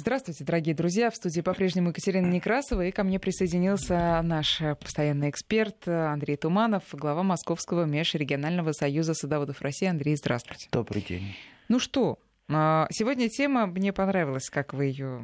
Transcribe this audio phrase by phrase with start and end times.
[0.00, 1.10] Здравствуйте, дорогие друзья.
[1.10, 2.86] В студии по-прежнему Екатерина Некрасова.
[2.86, 9.88] И ко мне присоединился наш постоянный эксперт Андрей Туманов, глава Московского межрегионального союза садоводов России.
[9.88, 10.68] Андрей, здравствуйте.
[10.70, 11.34] Добрый день.
[11.68, 15.20] Ну что, а, сегодня тема мне понравилась, как вы ее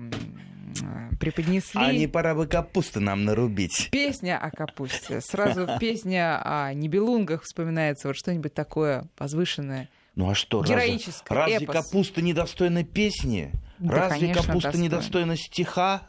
[1.21, 1.81] преподнесли.
[1.81, 3.91] А не пора бы капусты нам нарубить?
[3.93, 5.21] Песня о капусте.
[5.21, 8.09] Сразу песня о небелунгах вспоминается.
[8.09, 9.89] Вот что-нибудь такое возвышенное.
[10.17, 13.53] Ну а что, Героическое, разве, разве капуста недостойна песни?
[13.79, 14.85] Да, разве конечно, капуста достойна.
[14.85, 16.09] недостойна стиха?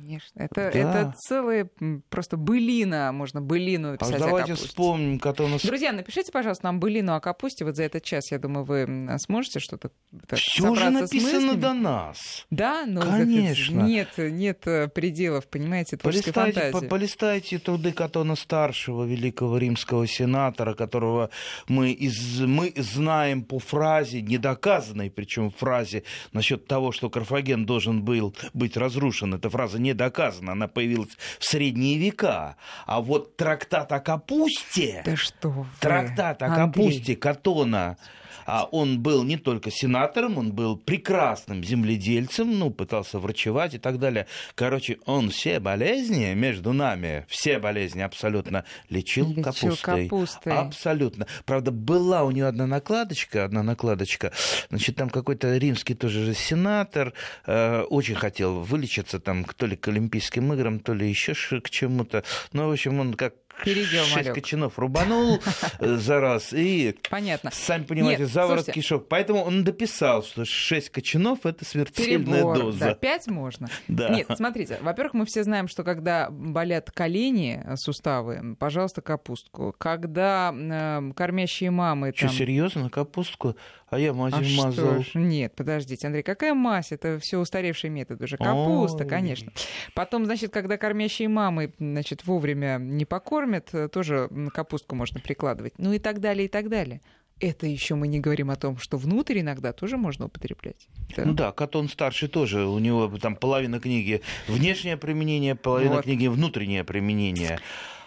[0.00, 0.40] Конечно.
[0.40, 0.78] Это, Да.
[0.78, 1.68] это целая
[2.08, 3.12] просто былина.
[3.12, 4.68] Можно былину А написать о давайте капусте.
[4.68, 5.62] вспомним, у нас...
[5.62, 7.64] Друзья, напишите, пожалуйста, нам былину о капусте.
[7.64, 9.90] Вот за этот час, я думаю, вы сможете что-то
[10.34, 12.46] Все с написано до нас.
[12.50, 13.82] Да, ну Конечно.
[13.82, 20.74] нет, нет э, пределов, понимаете, творческой Полистайте, по- полистайте труды Катона Старшего, великого римского сенатора,
[20.74, 21.30] которого
[21.68, 28.34] мы, из, мы знаем по фразе, недоказанной, причем фразе насчет того, что Карфаген должен был
[28.54, 29.34] быть разрушен.
[29.34, 32.56] Эта фраза не доказана, она появилась в средние века.
[32.86, 35.02] А вот трактат о капусте...
[35.04, 36.66] Да что вы, Трактат о Андрей.
[36.66, 37.96] капусте Катона.
[38.46, 43.98] А он был не только сенатором, он был прекрасным земледельцем, ну, пытался врачевать и так
[43.98, 44.26] далее.
[44.54, 50.04] Короче, он все болезни между нами, все болезни абсолютно лечил, Лечил капустой.
[50.08, 50.52] капустой.
[50.52, 51.26] Абсолютно.
[51.44, 54.32] Правда, была у него одна накладочка, одна накладочка.
[54.68, 57.12] Значит, там какой-то римский тоже же сенатор
[57.46, 62.24] э, очень хотел вылечиться там то ли к Олимпийским играм, то ли еще к чему-то.
[62.52, 63.34] Ну, в общем, он как
[63.64, 64.34] Передел шесть малек.
[64.34, 65.40] кочанов рубанул
[65.78, 67.50] э, за раз, и, Понятно.
[67.52, 68.80] сами понимаете, Нет, заворот слушайте.
[68.80, 69.08] кишок.
[69.08, 72.78] Поэтому он дописал, что 6 кочанов– это смертельная Перебор, доза.
[72.78, 73.68] да, пять можно.
[73.88, 74.08] Да.
[74.10, 79.74] Нет, смотрите, во-первых, мы все знаем, что когда болят колени, э, суставы, пожалуйста, капустку.
[79.78, 82.34] Когда э, кормящие мамы Что, там...
[82.36, 83.56] серьезно, капустку?
[83.90, 85.02] А я мазью А что мазал.
[85.02, 86.92] ж, Нет, подождите, Андрей, какая мазь?
[86.92, 88.36] Это все устаревший метод уже.
[88.36, 89.08] Капуста, Ой.
[89.10, 89.52] конечно.
[89.94, 95.74] Потом, значит, когда кормящие мамы, значит, вовремя не покормят, э, тоже капустку можно прикладывать.
[95.78, 97.00] Ну и так далее, и так далее.
[97.40, 100.86] Это еще мы не говорим о том, что внутрь иногда тоже можно употреблять.
[101.16, 101.24] Да.
[101.24, 106.04] Ну да, Катон старший тоже, у него там половина книги внешнее применение, половина Вот.
[106.04, 107.58] книги внутреннее применение.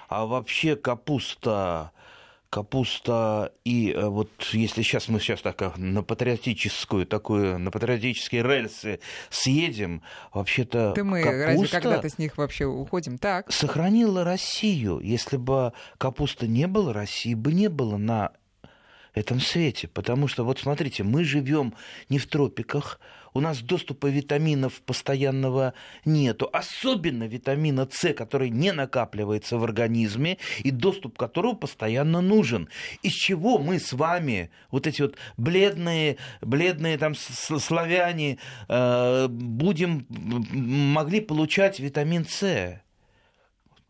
[0.07, 1.91] А вообще капуста,
[2.53, 8.43] капуста и э, вот если сейчас мы сейчас так э, на патриотическую такую, на патриотические
[8.43, 8.99] рельсы
[9.31, 11.45] съедем, вообще-то Да мы капуста...
[11.47, 13.17] разве когда-то с них вообще уходим?
[13.17, 13.51] Так.
[13.51, 14.99] сохранила Россию.
[14.99, 18.33] Если бы капуста не было, России бы не было на
[19.15, 19.87] этом свете.
[19.87, 21.73] Потому что, вот смотрите, мы живем
[22.09, 22.99] не в тропиках,
[23.33, 25.73] у нас доступа витаминов постоянного
[26.05, 32.69] нету, особенно витамина С, который не накапливается в организме и доступ к которому постоянно нужен.
[33.01, 41.21] Из чего мы с вами, вот эти вот бледные, бледные там славяне, э, будем могли
[41.21, 42.82] получать витамин С?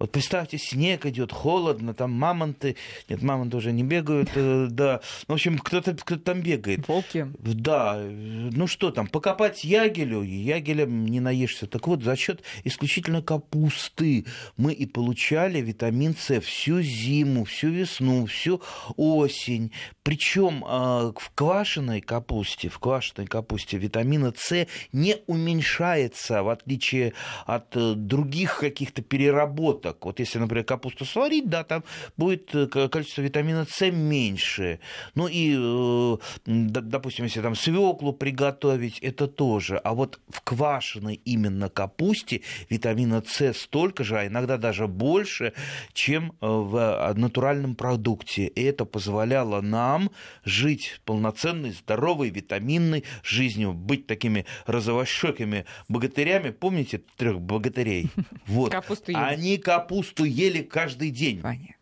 [0.03, 2.75] Вот представьте, снег идет, холодно, там мамонты,
[3.07, 4.99] нет, мамонты уже не бегают, э, да,
[5.29, 6.85] Ну, в общем, кто-то кто там бегает.
[6.89, 7.29] Волки.
[7.39, 11.67] Да, ну что там, покопать ягелю, ягелем не наешься.
[11.67, 14.25] Так вот, за счет исключительно капусты
[14.57, 18.61] мы и получали витамин С всю зиму, всю весну, всю
[18.97, 19.71] осень.
[20.03, 27.13] Причем в квашеной капусте, в квашеной капусте витамина С не уменьшается, в отличие
[27.45, 29.92] от э, других каких-то переработок.
[30.01, 31.83] Вот если, например, капусту сварить, да, там
[32.17, 34.79] будет э, ко- количество витамина С меньше.
[35.15, 39.77] Ну и, э, допустим, если там свеклу приготовить, это тоже.
[39.77, 45.53] А вот в квашеной именно капусте витамина С столько же, а иногда даже больше,
[45.93, 48.47] чем э, в натуральном продукте.
[48.47, 50.09] И это позволяло нам
[50.43, 56.49] жить полноценной, здоровой, витаминной жизнью, быть такими розовощекими богатырями.
[56.51, 58.09] Помните трех богатырей?
[58.45, 58.71] Вот.
[58.71, 59.19] Капусту ели.
[59.19, 59.82] Они капусту
[60.25, 61.41] ели каждый день.
[61.41, 61.75] Понятно.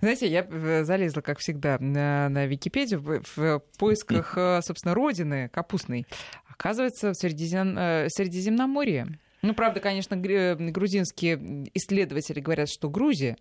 [0.00, 5.48] Знаете, я э, залезла, как всегда, на, на Википедию в, в поисках, э, собственно, родины
[5.48, 6.06] капустной.
[6.48, 9.18] Оказывается, в Средизем- э, Средиземноморье.
[9.42, 13.36] Ну, правда, конечно, гр- грузинские исследователи говорят, что Грузия,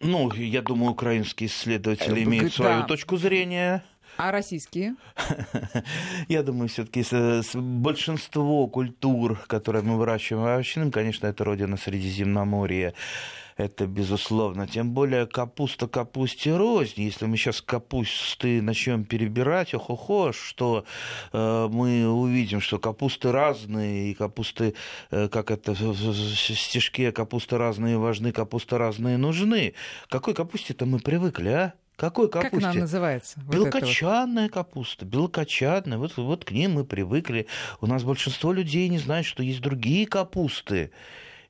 [0.00, 2.62] Ну, я думаю, украинские исследователи имеют да.
[2.64, 3.82] свою точку зрения.
[4.16, 4.96] А российские.
[6.28, 7.04] Я думаю, все-таки
[7.54, 12.94] большинство культур, которые мы выращиваем овощным, конечно, это родина Средиземноморья.
[13.56, 14.66] Это безусловно.
[14.66, 17.02] Тем более капуста капусте рознь.
[17.02, 20.84] Если мы сейчас капусты начнем перебирать, ох-охо, что
[21.32, 24.74] э, мы увидим, что капусты разные, и капусты,
[25.12, 29.74] э, как это в стишке, капусты разные важны, капусты разные нужны.
[30.08, 31.74] Какой капусте-то мы привыкли, а?
[31.96, 32.56] Какой капусте?
[32.56, 33.40] Как она называется?
[33.40, 35.98] Белокочанная вот капуста, белокочанная.
[35.98, 37.46] Вот, вот к ним мы привыкли.
[37.80, 40.90] У нас большинство людей не знают, что есть другие капусты.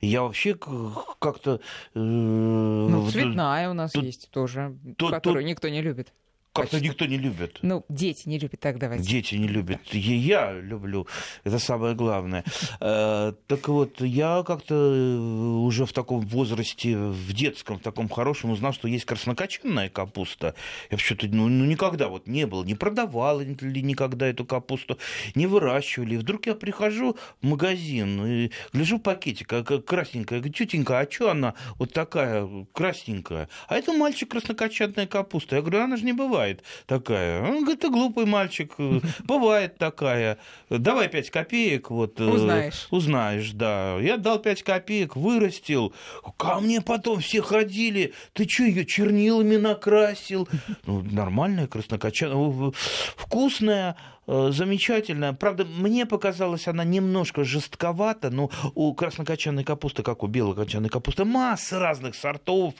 [0.00, 1.60] Я вообще как-то...
[1.94, 6.12] Э, ну, цветная у нас то, есть тоже, то, которую то, никто не любит.
[6.54, 7.58] Как-то никто не любит.
[7.62, 9.04] Ну, дети не любят, так давайте.
[9.04, 9.80] Дети не любят.
[9.90, 11.08] И я люблю.
[11.42, 12.44] Это самое главное.
[12.80, 18.50] Э, так вот, я как-то э, уже в таком возрасте, в детском, в таком хорошем,
[18.50, 20.54] узнал, что есть краснокочанная капуста.
[20.90, 24.96] Я вообще-то ну, ну, никогда вот не было, не продавал ли никогда эту капусту,
[25.34, 26.14] не выращивали.
[26.14, 29.48] И вдруг я прихожу в магазин и гляжу пакетик,
[29.84, 30.38] красненькая.
[30.38, 33.48] Я говорю, тетенька, а что она вот такая красненькая?
[33.66, 35.56] А это мальчик краснокочанная капуста.
[35.56, 37.42] Я говорю, она же не бывает бывает такая.
[37.42, 38.74] Он говорит, ты глупый мальчик,
[39.24, 40.38] бывает такая.
[40.68, 41.90] Давай 5 копеек.
[41.90, 42.86] Вот, э, узнаешь.
[42.90, 43.98] Узнаешь, да.
[44.00, 45.94] Я дал 5 копеек, вырастил.
[46.36, 48.12] Ко мне потом все ходили.
[48.32, 50.48] Ты что, ее чернилами накрасил?
[50.86, 52.72] Ну, нормальная, краснокочанная,
[53.16, 53.96] вкусная.
[54.26, 55.32] Э, замечательная.
[55.32, 61.78] Правда, мне показалось, она немножко жестковата, но у краснокочанной капусты, как у белокочанной капусты, масса
[61.78, 62.74] разных сортов.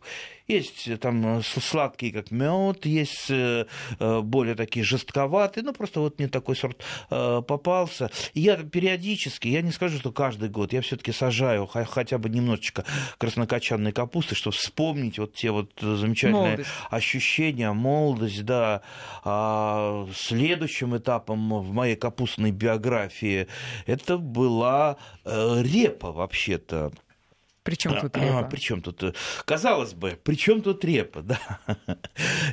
[0.49, 3.31] Есть э, там э, сладкие, как мед, есть
[4.01, 8.11] более такие жестковатые, ну просто вот мне такой сорт попался.
[8.35, 12.85] Я периодически, я не скажу, что каждый год, я все-таки сажаю хотя бы немножечко
[13.19, 16.71] краснокочанной капусты, чтобы вспомнить вот те вот замечательные молодость.
[16.91, 18.83] ощущения, молодость, да.
[19.25, 23.47] А следующим этапом этапом в моей капустной биографии,
[23.87, 26.93] это была э, репа вообще-то.
[27.63, 28.41] Причем тут репа?
[28.41, 29.13] А, причем тут, э,
[29.47, 31.39] казалось бы, причем тут репа, да.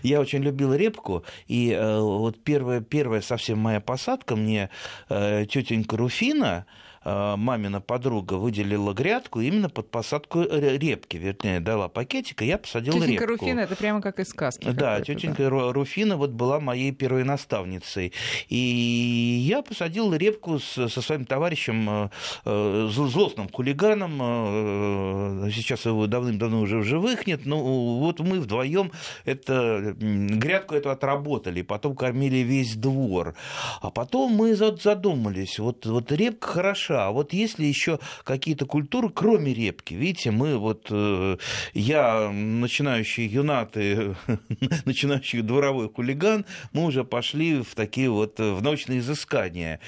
[0.03, 4.69] Я очень любил репку, и э, вот первая, первая совсем моя посадка мне
[5.09, 12.41] э, тетенька Руфина, Э, мамина подруга выделила грядку именно под посадку репки, вернее, дала пакетик,
[12.41, 13.25] и я посадил тетенька репку.
[13.25, 14.69] Тетенька Руфина, это прямо как из сказки.
[14.69, 15.49] Да, тетенька да.
[15.49, 18.13] Руфина вот была моей первой наставницей.
[18.49, 22.09] И я посадил репку с, со своим товарищем, э,
[22.45, 28.91] э, злостным хулиганом, сейчас его давным-давно уже в живых нет, но вот мы вдвоем
[29.25, 33.35] это, грядку эту отработали, потом кормили весь двор.
[33.81, 37.07] А потом мы задумались, вот, вот репка хороша, хороша.
[37.07, 41.37] А вот если еще какие-то культуры, кроме репки, видите, мы вот, э,
[41.73, 44.15] я начинающий юнаты,
[44.85, 49.79] начинающий дворовой хулиган, мы уже пошли в такие вот, э, в научные изыскания.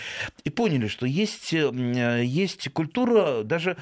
[0.44, 3.78] И поняли, что есть, э, есть культура даже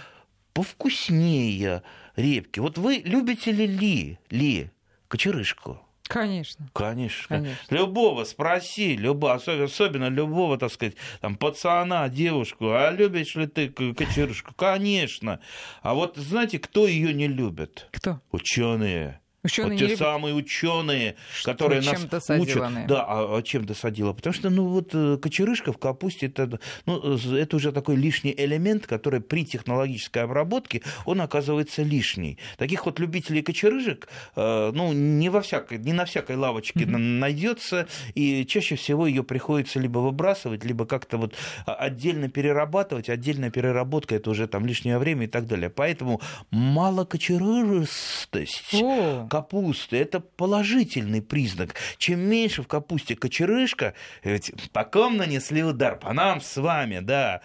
[0.53, 1.83] повкуснее
[2.15, 2.59] репки.
[2.59, 4.69] Вот вы любите ли ли, ли
[5.07, 5.79] кочерышку?
[6.11, 6.69] Конечно.
[6.73, 7.37] Конечно.
[7.37, 7.73] Конечно.
[7.73, 13.69] Любого спроси, любого, особенно, особенно любого, так сказать, там, пацана, девушку, а любишь ли ты
[13.69, 14.53] кочерышку?
[14.53, 15.39] Конечно.
[15.81, 17.87] А вот знаете, кто ее не любит?
[17.91, 18.19] Кто?
[18.33, 19.20] Ученые.
[19.43, 19.97] Ученые вот те любят...
[19.97, 22.85] самые ученые, которые нас учат.
[22.87, 24.13] Да, а, а чем досадила?
[24.13, 28.85] Потому что, ну, вот э, кочерышка в капусте, это, ну, это уже такой лишний элемент,
[28.85, 32.37] который при технологической обработке, он оказывается лишний.
[32.57, 36.97] Таких вот любителей кочерыжек, э, ну, не, во всякой, не на всякой лавочке mm-hmm.
[36.97, 41.33] найдется, и чаще всего ее приходится либо выбрасывать, либо как-то вот
[41.65, 43.09] отдельно перерабатывать.
[43.09, 45.71] Отдельная переработка– это уже там лишнее время и так далее.
[45.71, 46.21] Поэтому
[46.51, 48.75] мало кочерыжестость.
[48.75, 49.95] Oh капусты.
[49.95, 51.75] Это положительный признак.
[51.97, 53.93] Чем меньше в капусте кочерышка,
[54.25, 55.97] ведь по ком нанесли удар?
[55.97, 57.39] По нам с вами, да.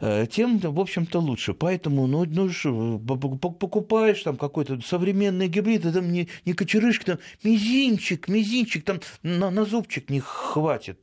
[0.00, 1.54] Э, тем, в общем-то, лучше.
[1.54, 8.28] Поэтому, ну, ну что, покупаешь там какой-то современный гибрид, это не, не кочерышка, там мизинчик,
[8.28, 10.98] мизинчик, там на, на зубчик не хватит.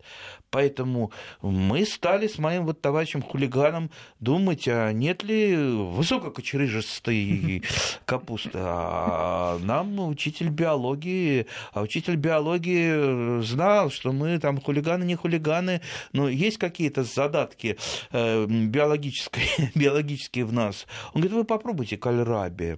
[0.52, 7.64] Поэтому мы стали с моим вот товарищем хулиганом думать, а нет ли высококочерыжистой
[8.06, 8.52] капусты.
[8.56, 15.82] А нам учитель биологии, а учитель биологии знал, что мы там хулиганы, не хулиганы,
[16.14, 17.78] но есть какие-то задатки
[18.12, 20.86] э, биологические, биологические в нас.
[21.14, 22.78] Он говорит, вы попробуйте кальраби.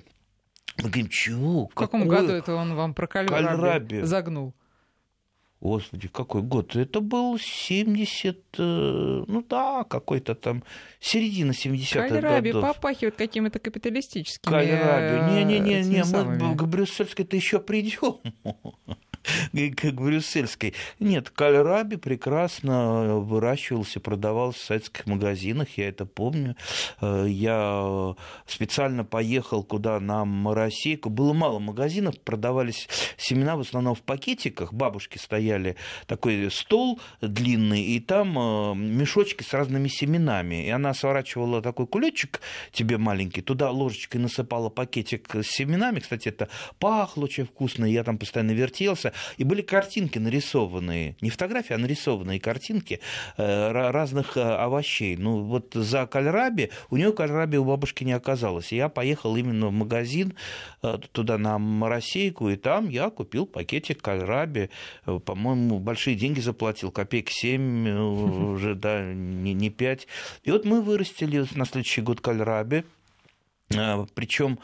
[0.77, 1.67] Мы говорим, чего?
[1.67, 4.01] В каком году это он вам про кальраби, кальраби?
[4.01, 4.53] загнул?
[5.63, 6.75] Господи, какой год?
[6.75, 10.61] Это был 70, э, ну да, какой-то там,
[10.99, 12.75] середина 70-х Кальраби годов.
[12.75, 15.45] попахивает какими-то капиталистическими Кальраби.
[15.45, 18.19] Не-не-не, мы к брюссельской-то еще придем.
[19.77, 20.73] как брюссельской.
[20.99, 26.55] Нет, кальраби прекрасно выращивался, продавался в советских магазинах, я это помню.
[27.01, 28.15] Э, я
[28.45, 31.09] специально поехал куда на Моросейку.
[31.09, 32.87] Было мало магазинов, продавались
[33.17, 34.73] семена в основном в пакетиках.
[34.73, 35.75] Бабушки стояли,
[36.07, 40.65] такой стол длинный, и там э, мешочки с разными семенами.
[40.65, 45.99] И она сворачивала такой кулечек тебе маленький, туда ложечкой насыпала пакетик с семенами.
[45.99, 46.49] Кстати, это
[46.79, 49.12] пахло очень вкусно, я там постоянно вертелся.
[49.37, 52.99] И были картинки нарисованные, не фотографии, а нарисованные картинки
[53.37, 55.17] э, разных овощей.
[55.17, 58.71] Ну, вот за кальраби, у нее кальраби у бабушки не оказалось.
[58.71, 60.33] И я поехал именно в магазин,
[61.11, 64.69] туда на Моросейку, и там я купил пакетик кальраби.
[65.05, 67.89] По-моему, большие деньги заплатил, копеек 7
[68.53, 70.07] уже, да, не, не 5.
[70.43, 72.83] И вот мы вырастили на следующий год кальраби.
[73.69, 74.59] Причем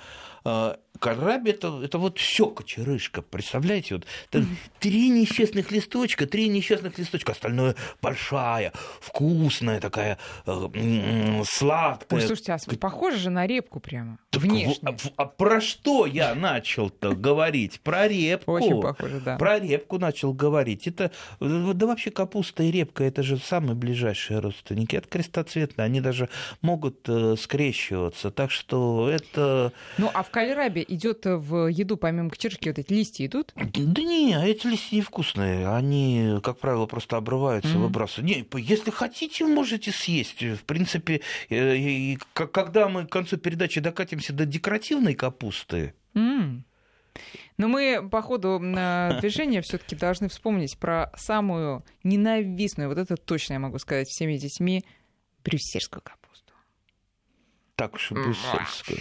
[0.99, 3.95] Кораби это, это вот все кочерышка, представляете?
[3.95, 4.45] Вот,
[4.79, 12.19] три несчастных листочка, три несчастных листочка, остальное большая, вкусная такая, э, сладкая.
[12.19, 14.89] Ой, слушайте, а похоже же на репку прямо, так, внешне.
[14.89, 17.79] А, а про что я начал-то говорить?
[17.79, 18.51] Про репку.
[18.51, 19.37] Очень похоже, да.
[19.37, 20.85] Про репку начал говорить.
[20.85, 24.97] Это, да вообще капуста и репка, это же самые ближайшие родственники.
[24.97, 26.27] Это крестоцветные, они даже
[26.61, 28.31] могут э, скрещиваться.
[28.31, 29.71] Так что это...
[29.97, 33.53] Ну, а в кальрабе идет в еду, помимо кочерышки, вот эти листья идут?
[33.55, 35.69] Да не, эти листья невкусные.
[35.69, 37.83] Они, как правило, просто обрываются, mm-hmm.
[37.83, 38.25] выбрасывают.
[38.25, 40.41] Не, если хотите, можете съесть.
[40.41, 46.61] В принципе, э, когда мы к концу передачи докатимся до декоративной капусты, mm.
[47.57, 53.59] Но мы по ходу движения все-таки должны вспомнить про самую ненавистную, вот это точно я
[53.59, 54.85] могу сказать всеми детьми,
[55.43, 56.53] брюссельскую капусту.
[57.75, 58.99] Так уж брюссельскую.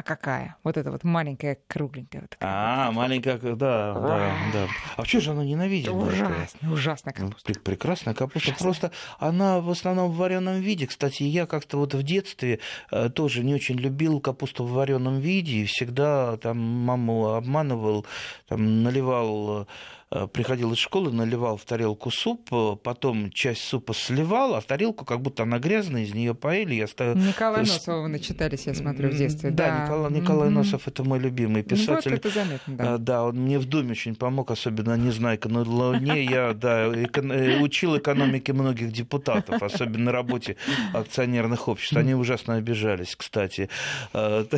[0.00, 0.56] А какая?
[0.64, 2.22] Вот эта вот маленькая, кругленькая.
[2.22, 4.66] Вот такая а, маленькая, да, да, да.
[4.96, 5.90] А что же она ненавидит?
[5.90, 7.60] Ужасно, ужасная ну, капуста.
[7.60, 8.54] Прекрасная капуста.
[8.58, 10.86] Просто она в основном в вареном виде.
[10.86, 15.58] Кстати, я как-то вот в детстве э, тоже не очень любил капусту в вареном виде
[15.58, 18.06] и всегда там маму обманывал,
[18.48, 19.66] там наливал Э,
[20.10, 25.20] приходил из школы, наливал в тарелку суп, э, потом часть супа сливал, а тарелку как
[25.20, 26.74] будто она грязная, из нее поели.
[26.74, 27.14] Я ставил...
[27.14, 29.50] Николай Носова вы начитались, я смотрю, в детстве.
[29.50, 29.84] Да, да.
[29.84, 30.52] Николай, Николай mm-hmm.
[30.52, 32.10] Носов это мой любимый писатель.
[32.10, 32.94] Ну, вот это заметно, да.
[32.94, 36.24] Э, да, он мне в Доме очень помог, особенно «Незнайка на Луне».
[36.30, 40.56] Я да, учил экономике многих депутатов, особенно работе
[40.92, 41.96] акционерных обществ.
[41.96, 43.68] Они ужасно обижались, кстати.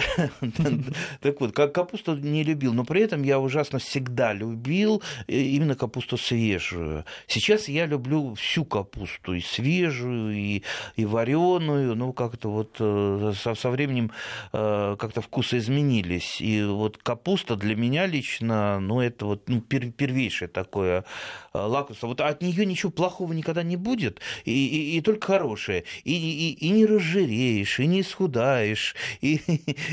[1.20, 5.02] Так вот, как капусту не любил, но при этом я ужасно всегда любил
[5.42, 7.04] именно капусту свежую.
[7.26, 10.62] Сейчас я люблю всю капусту, и свежую, и,
[10.96, 11.94] и вареную.
[11.94, 14.10] Ну, как-то вот э, со, со временем
[14.52, 16.40] э, как-то вкусы изменились.
[16.40, 21.04] И вот капуста для меня лично, ну, это вот ну, первейшее такое
[21.52, 22.06] э, лакомство.
[22.06, 25.84] Вот от нее ничего плохого никогда не будет, и, и, и только хорошее.
[26.04, 29.40] И, и, и не разжиреешь, и не исхудаешь, и,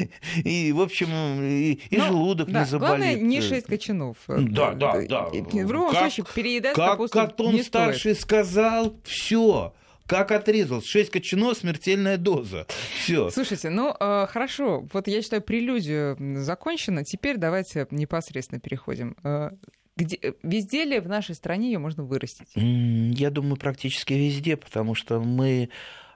[0.44, 1.08] и в общем,
[1.41, 2.89] и, и Но, ну, желудок да, не заболит.
[2.89, 4.18] Главное, не шесть кочанов.
[4.27, 5.29] Да, да, да.
[5.43, 8.19] В любом как, случае, переедать как капусту Катон не старший стоит.
[8.22, 9.74] сказал, все
[10.10, 10.81] как отрезал.
[10.81, 12.65] Шесть кочанов, смертельная доза.
[13.00, 13.29] Все.
[13.29, 14.88] Слушайте, ну э, хорошо.
[14.91, 17.05] Вот я считаю, прелюдию закончена.
[17.05, 19.15] Теперь давайте непосредственно переходим.
[19.24, 19.51] Э,
[19.96, 22.50] где, везде ли в нашей стране ее можно вырастить?
[22.55, 25.69] Я думаю, практически везде, потому что мы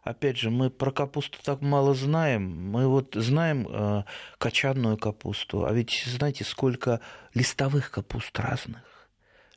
[0.04, 2.72] опять же, мы про капусту так мало знаем.
[2.72, 4.04] Мы вот знаем э,
[4.40, 7.00] качанную капусту, а ведь знаете, сколько
[7.36, 8.82] листовых капуст разных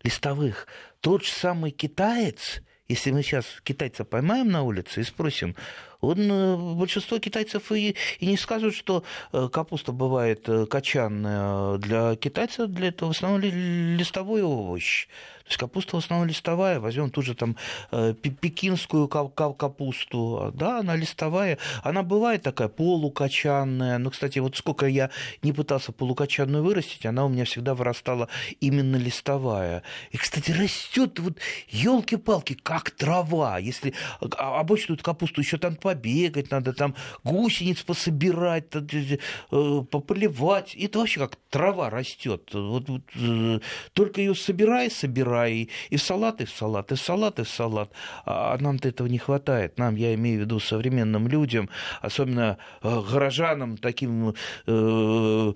[0.06, 0.66] листовых.
[1.00, 5.56] Тот же самый китаец, если мы сейчас китайца поймаем на улице и спросим,
[6.00, 11.78] он, э, большинство китайцев и, и не скажут, что э, капуста бывает э, качанная.
[11.78, 15.08] Для китайцев для этого в основном листовой овощ.
[15.46, 16.80] То есть капуста в основном листовая.
[16.80, 17.56] Возьмем ту же там
[17.92, 20.50] э, пекинскую капусту.
[20.52, 21.58] Да, она листовая.
[21.84, 23.98] Она бывает такая полукочанная.
[23.98, 25.10] Но, кстати, вот сколько я
[25.42, 28.28] не пытался полукочанную вырастить, она у меня всегда вырастала
[28.60, 29.84] именно листовая.
[30.10, 31.38] И, кстати, растет вот
[31.68, 33.58] елки-палки, как трава.
[33.58, 40.74] Если а, обычную капусту еще там побегать надо, там гусениц пособирать, э, пополивать.
[40.74, 42.50] Это вообще как трава растет.
[42.52, 43.60] Вот, вот, э,
[43.92, 47.90] только ее собирай, собирай рай, и в салат, и салат, и салат, и салат.
[48.24, 49.78] А нам-то этого не хватает.
[49.78, 51.68] Нам, я имею в виду современным людям,
[52.00, 54.34] особенно э, горожанам, таким,
[54.66, 55.52] э,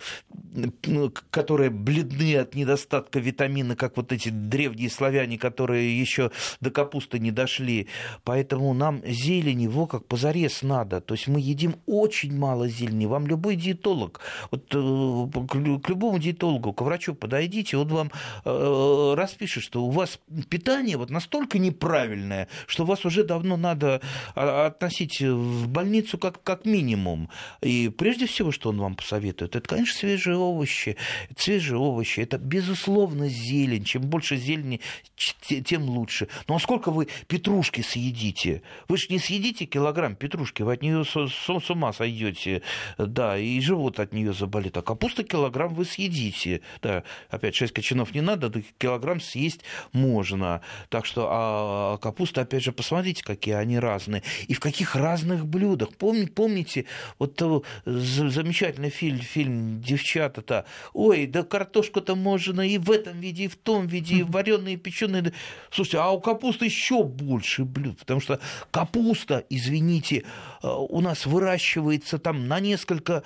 [0.86, 7.18] ну, которые бледны от недостатка витамина, как вот эти древние славяне, которые еще до капусты
[7.18, 7.88] не дошли.
[8.24, 11.00] Поэтому нам зелень его как позарез надо.
[11.00, 13.06] То есть мы едим очень мало зелени.
[13.06, 14.20] Вам любой диетолог,
[14.50, 18.10] вот э, к любому диетологу, к врачу подойдите, он вам
[18.44, 24.00] распишет, что у вас питание вот настолько неправильное, что вас уже давно надо
[24.34, 27.30] а, относить в больницу как, как минимум.
[27.62, 30.96] И прежде всего, что он вам посоветует, это, конечно, свежие овощи.
[31.30, 33.84] Это свежие овощи, это, безусловно, зелень.
[33.84, 34.80] Чем больше зелени,
[35.14, 36.26] тем лучше.
[36.48, 38.62] Но ну, а сколько вы петрушки съедите?
[38.88, 42.62] Вы же не съедите килограмм петрушки, вы от нее с ума сойдете,
[42.98, 44.76] да, и живот от нее заболит.
[44.76, 49.59] А капуста килограмм вы съедите, да, опять 6 кочанов не надо, килограмм съесть
[49.92, 50.60] можно.
[50.88, 54.22] Так что, а капуста, опять же, посмотрите, какие они разные.
[54.48, 55.90] И в каких разных блюдах.
[55.96, 56.86] Помните, помните
[57.18, 60.64] вот того замечательный фильм, фильм «Девчата»-то?
[60.92, 64.76] Ой, да картошку-то можно и в этом виде, и в том виде, и вареные, и
[64.76, 65.32] печеные.
[65.70, 68.40] Слушайте, а у капусты еще больше блюд, потому что
[68.70, 70.24] капуста, извините,
[70.62, 73.22] э, у нас выращивается там на несколько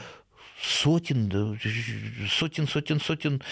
[0.64, 1.59] сотен,
[2.28, 3.42] сотен, сотен, сотен,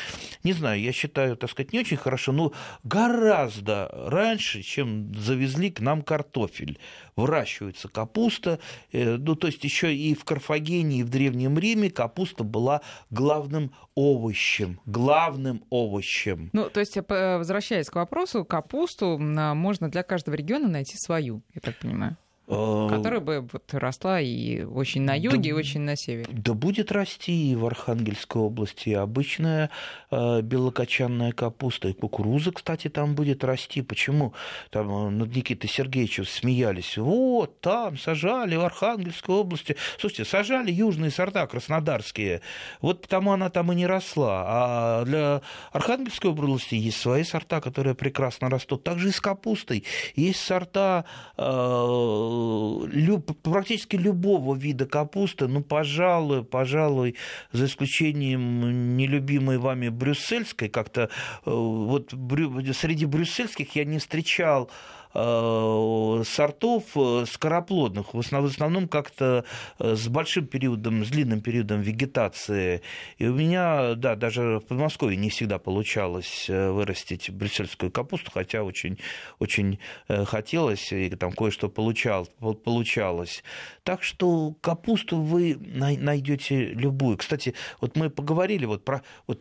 [0.42, 2.52] не знаю, я считаю, так сказать, не очень хорошо, но
[2.84, 6.78] гораздо раньше, чем завезли к нам картофель.
[7.16, 8.58] Выращивается капуста,
[8.92, 13.72] э, ну, то есть еще и в Карфагене, и в Древнем Риме капуста была главным
[13.94, 16.50] овощем, главным овощем.
[16.52, 17.02] Ну, то есть, э,
[17.36, 22.16] возвращаясь к вопросу, капусту можно для каждого региона найти свою, я так понимаю.
[22.48, 26.28] Э, Которая бы вот росла и очень на юге, да, и очень на севере.
[26.30, 29.70] Да будет расти и в Архангельской области обычная
[30.12, 31.88] белокочанная капуста.
[31.88, 33.82] И кукуруза, кстати, там будет расти.
[33.82, 34.34] Почему?
[34.70, 36.98] Там э, над Никитой Сергеевичем смеялись.
[36.98, 39.76] Вот, там сажали в Архангельской области.
[39.98, 42.42] Слушайте, сажали южные сорта краснодарские.
[42.80, 44.44] Вот потому она там и не росла.
[44.46, 45.42] А для
[45.72, 48.84] Архангельской области есть свои сорта, которые прекрасно растут.
[48.84, 49.84] Также и с капустой.
[50.14, 51.04] Есть сорта
[51.36, 57.16] э, практически любого вида капусты, ну, пожалуй, пожалуй,
[57.52, 61.08] за исключением нелюбимой вами брюссельской, как-то э,
[61.44, 64.68] вот брю, среди брюссельских я не встречал
[65.14, 69.44] сортов э, скороплодных, в основном как-то
[69.78, 72.80] э, с большим периодом, с длинным периодом вегетации.
[73.18, 78.98] И у меня, да, даже в Подмосковье не всегда получалось вырастить брюссельскую капусту, хотя очень,
[79.38, 79.78] очень
[80.08, 82.26] хотелось, и там кое-что получал,
[82.64, 83.44] получалось.
[83.82, 87.18] Так что капусту вы найдете любую.
[87.18, 89.40] Кстати, вот мы поговорили вот про, вот,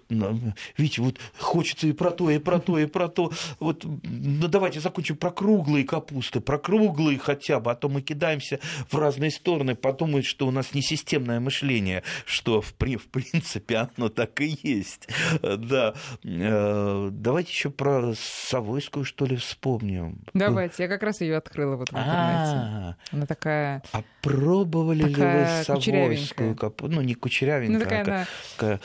[0.77, 3.31] видите, вот хочется и про то, и про то, и про то.
[3.59, 8.01] Вот, ну давайте закончим про круг круглые капусты, про круглые хотя бы, а то мы
[8.01, 13.89] кидаемся в разные стороны, подумают, что у нас не системное мышление, что в, в принципе
[13.95, 15.07] оно так и есть.
[15.41, 15.93] Да.
[16.23, 20.23] Э, давайте еще про Савойскую, что ли, вспомним.
[20.33, 22.97] Давайте, я как раз ее открыла вот в интернете.
[23.11, 23.83] Она такая...
[23.91, 26.95] А пробовали ли вы Савойскую капусту?
[26.95, 28.27] Ну, не кучерявенькая, ну, такая,
[28.59, 28.79] а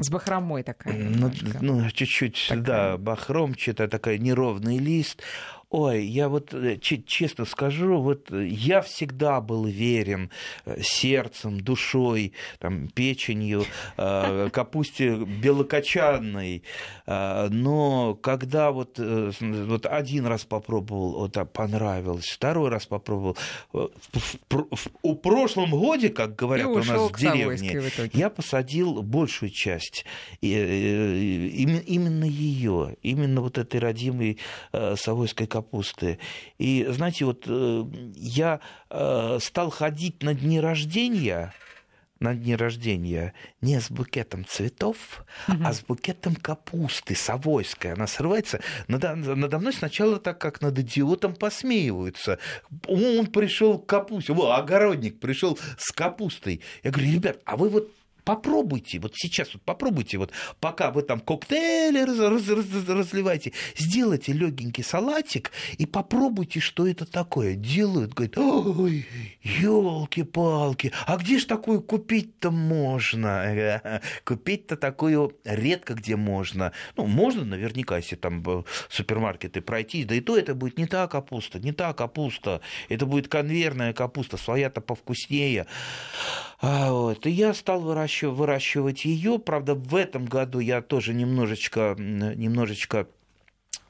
[0.00, 0.94] с бахромой такая.
[0.94, 5.22] Ну, ну чуть-чуть, да, бахромчатая, такая неровный лист.
[5.70, 10.30] Ой, я вот э, честно скажу, вот э, я всегда был верен
[10.66, 13.64] э, сердцем, душой, там, печенью,
[13.96, 16.62] капусте белокочанной,
[17.06, 23.36] но когда вот, вот один раз попробовал, вот понравилось, второй раз попробовал,
[23.72, 23.90] в,
[24.50, 30.04] в, в прошлом годе, как говорят у нас в деревне, в я посадил большую часть,
[30.40, 34.38] именно ее, именно вот этой родимой
[34.96, 36.18] совойской капусты.
[36.58, 37.84] И, знаете, вот э,
[38.16, 38.58] я
[38.90, 41.54] э, стал ходить на дни рождения,
[42.18, 45.58] на дни рождения не с букетом цветов, угу.
[45.64, 47.92] а с букетом капусты совойской.
[47.92, 48.60] Она срывается.
[48.88, 52.40] Надо, надо мной сначала так, как над идиотом посмеиваются.
[52.88, 56.62] Он пришел к капусте, О, огородник пришел с капустой.
[56.82, 57.92] Я говорю, ребят, а вы вот
[58.24, 64.32] Попробуйте, вот сейчас вот попробуйте, вот пока вы там коктейли раз, раз, раз, разливаете, сделайте
[64.32, 67.54] легенький салатик и попробуйте, что это такое.
[67.54, 69.06] Делают, говорят, ой,
[69.42, 74.00] елки-палки, а где ж такую купить-то можно?
[74.24, 76.72] Купить-то такую редко где можно.
[76.96, 78.42] Ну, можно наверняка, если там
[78.88, 83.28] супермаркеты пройти, да и то это будет не та капуста, не та капуста, это будет
[83.28, 85.66] конвейерная капуста, своя-то повкуснее.
[86.60, 87.26] А, вот.
[87.26, 89.38] И я стал выращивать, выращивать ее.
[89.38, 93.06] Правда, в этом году я тоже немножечко, немножечко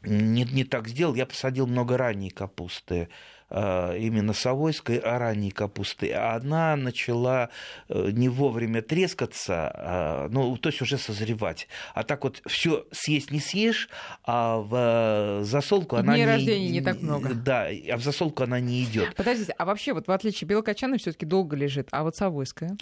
[0.03, 1.15] не, не так сделал.
[1.15, 3.09] Я посадил много ранней капусты.
[3.51, 7.51] Э, именно совойской а ранней капусты, она начала
[7.89, 11.69] э, не вовремя трескаться, а, ну, то есть уже созревать.
[11.95, 13.89] А так вот все съесть не съешь,
[14.25, 16.27] а в засолку она не...
[16.27, 17.35] рождения не так много.
[17.35, 19.15] Да, а в засолку она не идет.
[19.15, 22.77] Подождите, а вообще вот в отличие белокочанной все таки долго лежит, а вот совойская?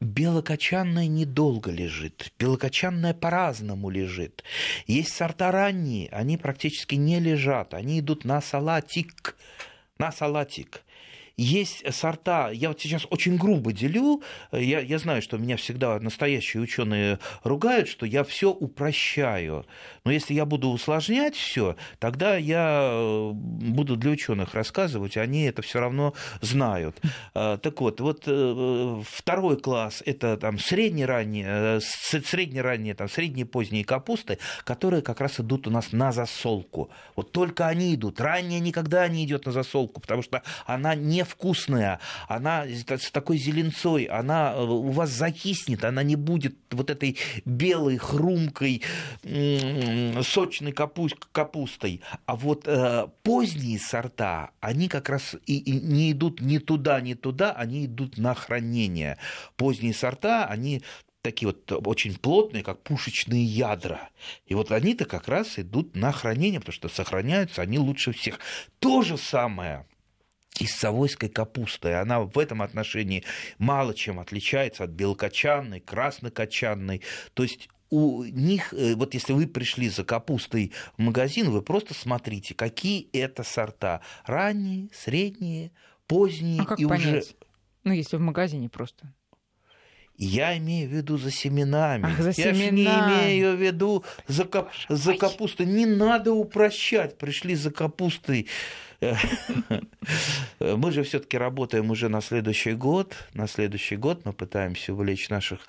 [0.00, 4.44] Белокочанная недолго лежит, белокочанная по-разному лежит.
[4.86, 9.36] Есть сорта ранние, они практически не лежат, они идут на салатик,
[9.98, 10.82] на салатик.
[11.38, 14.22] Есть сорта, я вот сейчас очень грубо делю,
[14.52, 19.64] я, я знаю, что меня всегда настоящие ученые ругают, что я все упрощаю.
[20.04, 25.62] Но если я буду усложнять все, тогда я э, буду для ученых рассказывать, они это
[25.62, 27.00] все равно знают.
[27.34, 34.38] А, так вот, вот э, второй класс это там средне-ранние, средне-ранние, там средние поздние капусты,
[34.64, 36.90] которые как раз идут у нас на засолку.
[37.14, 38.20] Вот только они идут.
[38.20, 40.96] Ранняя никогда не идет на засолку, потому что она
[41.28, 47.18] невкусная, она с такой зеленцой, она э, у вас закиснет, она не будет вот этой
[47.44, 48.82] белой, хрумкой,
[50.22, 52.00] сочной капустой.
[52.26, 57.14] А вот э, поздние сорта, они как раз и, и не идут ни туда, ни
[57.14, 59.18] туда, они идут на хранение.
[59.56, 60.82] Поздние сорта, они
[61.22, 64.08] такие вот очень плотные, как пушечные ядра.
[64.46, 68.38] И вот они-то как раз идут на хранение, потому что сохраняются они лучше всех.
[68.78, 69.84] То же самое
[70.58, 72.00] и с совойской капустой.
[72.00, 73.24] Она в этом отношении
[73.58, 77.02] мало чем отличается от белокочанной, краснокочанной.
[77.34, 81.94] То есть у них, э, вот если вы пришли за капустой в магазин, вы просто
[81.94, 84.00] смотрите, какие это сорта.
[84.24, 85.70] Ранние, средние,
[86.06, 86.62] поздние.
[86.62, 87.24] А как и понять?
[87.24, 87.34] уже...
[87.84, 89.12] Ну, если в магазине просто.
[90.20, 92.06] Я имею в виду за семенами.
[92.06, 92.70] Ах, за Я семена.
[92.70, 94.70] не имею в виду за, кап...
[94.88, 95.66] за капустой.
[95.66, 97.16] Не надо упрощать.
[97.18, 98.48] Пришли за капустой
[100.60, 103.14] Мы же все-таки работаем уже на следующий год.
[103.32, 105.60] На следующий год мы пытаемся увлечь наших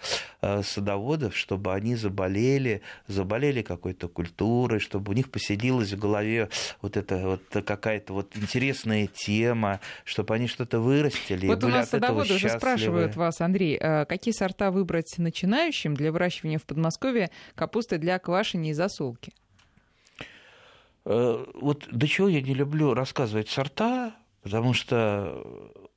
[0.41, 6.49] э, садоводов, чтобы они заболели, заболели какой-то культурой, чтобы у них поселилась в голове
[6.81, 11.45] вот эта вот какая-то вот интересная тема, чтобы они что-то вырастили.
[11.47, 16.57] Вот у нас садоводы уже спрашивают вас, Андрей, э, какие сорта выбрать начинающим для выращивания
[16.57, 19.33] в Подмосковье капусты для квашения и засолки?
[21.09, 25.43] Э, вот до чего я не люблю рассказывать сорта, потому что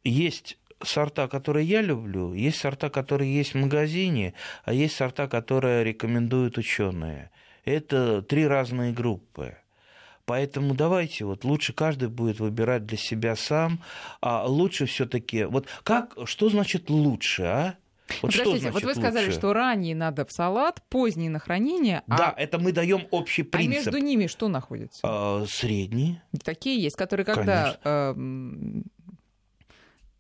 [0.05, 4.33] есть сорта, которые я люблю, есть сорта, которые есть в магазине,
[4.65, 7.31] а есть сорта, которые рекомендуют ученые.
[7.67, 9.59] Это три разные группы.
[10.25, 13.83] Поэтому давайте, вот лучше каждый будет выбирать для себя сам,
[14.23, 17.75] а лучше все-таки, вот как, что значит лучше, а?
[18.21, 19.39] Вот Подождите, вот вы сказали, лучше?
[19.39, 22.03] что ранние надо в салат, поздние на хранение.
[22.07, 22.41] Да, а...
[22.41, 23.71] это мы даем общий принцип.
[23.71, 25.01] А между ними что находится?
[25.03, 26.23] А, средние.
[26.45, 28.15] Такие есть, которые когда э,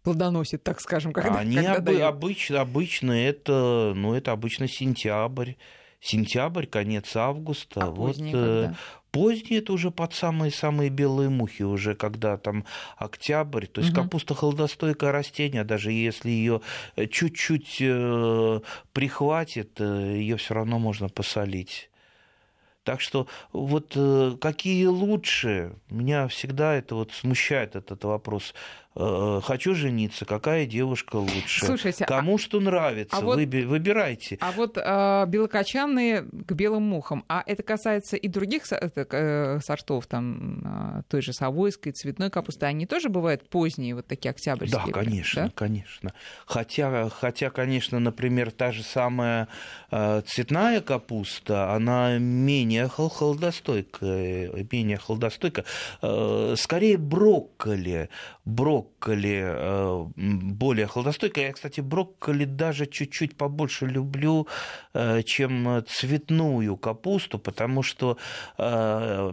[0.02, 5.54] плодоносит, так скажем, когда Они когда обы- обычно, обычно это, ну, это обычно сентябрь
[6.02, 7.80] сентябрь, конец августа.
[7.80, 8.76] А вот, поздние э, когда?
[9.12, 12.64] Поздние это уже под самые-самые белые мухи, уже когда там
[12.96, 13.66] октябрь.
[13.66, 14.02] То есть угу.
[14.02, 16.62] капуста холодостойкое растение, даже если ее
[16.96, 18.60] э, чуть-чуть э,
[18.94, 21.90] прихватит, э, ее все равно можно посолить.
[22.84, 23.96] Так что вот
[24.40, 28.54] какие лучше, меня всегда это вот смущает этот вопрос.
[28.94, 31.64] Э, хочу жениться, какая девушка лучше.
[31.64, 32.38] Слушайте, Кому а...
[32.38, 33.36] что нравится, а вот...
[33.36, 34.36] выбирайте.
[34.40, 40.98] А вот э, белокочанные к белым мухам, а это касается и других э, сортов, там,
[40.98, 44.84] э, той же совойской, цветной капусты, они тоже бывают поздние, вот такие октябрьские?
[44.86, 45.52] Да, конечно, да?
[45.54, 46.12] конечно.
[46.44, 49.48] Хотя, хотя, конечно, например, та же самая
[49.90, 55.64] цветная капуста, она менее холодостойкая, менее холодостойкая,
[56.56, 58.08] скорее брокколи,
[58.44, 61.46] брокколи э, более холодостойкая.
[61.46, 64.48] Я, кстати, брокколи даже чуть-чуть побольше люблю,
[64.94, 68.16] э, чем цветную капусту, потому что
[68.58, 69.32] э,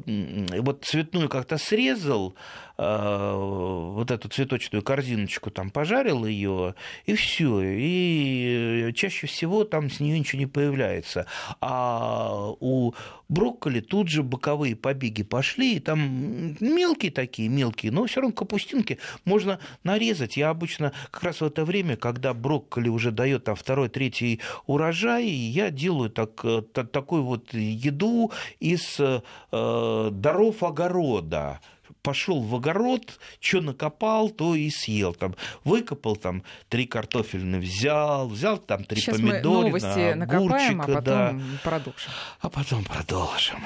[0.61, 2.35] вот цветную как-то срезал,
[2.79, 7.61] вот эту цветочную корзиночку, там пожарил ее, и все.
[7.61, 11.25] И чаще всего там с нее ничего не появляется.
[11.59, 12.93] А у
[13.27, 18.97] брокколи тут же боковые побеги пошли, и там мелкие такие, мелкие, но все равно капустинки
[19.25, 20.37] можно нарезать.
[20.37, 25.27] Я обычно как раз в это время, когда брокколи уже дает там второй, третий урожай,
[25.27, 31.59] я делаю так, э, такую вот еду из э, даров огорода
[32.01, 35.13] пошел в огород, что накопал, то и съел.
[35.13, 40.85] Там, выкопал там три картофельные, взял, взял там три Сейчас помидорина, мы новости накопаем, а
[40.85, 41.35] потом да.
[41.63, 42.11] продолжим.
[42.39, 43.59] А потом продолжим.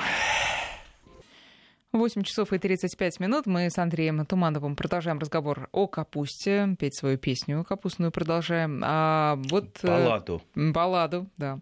[1.94, 3.46] 8 часов и 35 минут.
[3.46, 6.76] Мы с Андреем Тумановым продолжаем разговор о капусте.
[6.80, 8.82] Петь свою песню капустную продолжаем.
[8.84, 9.78] А вот...
[9.84, 10.42] Э, балладу.
[10.56, 11.60] Балладу, да.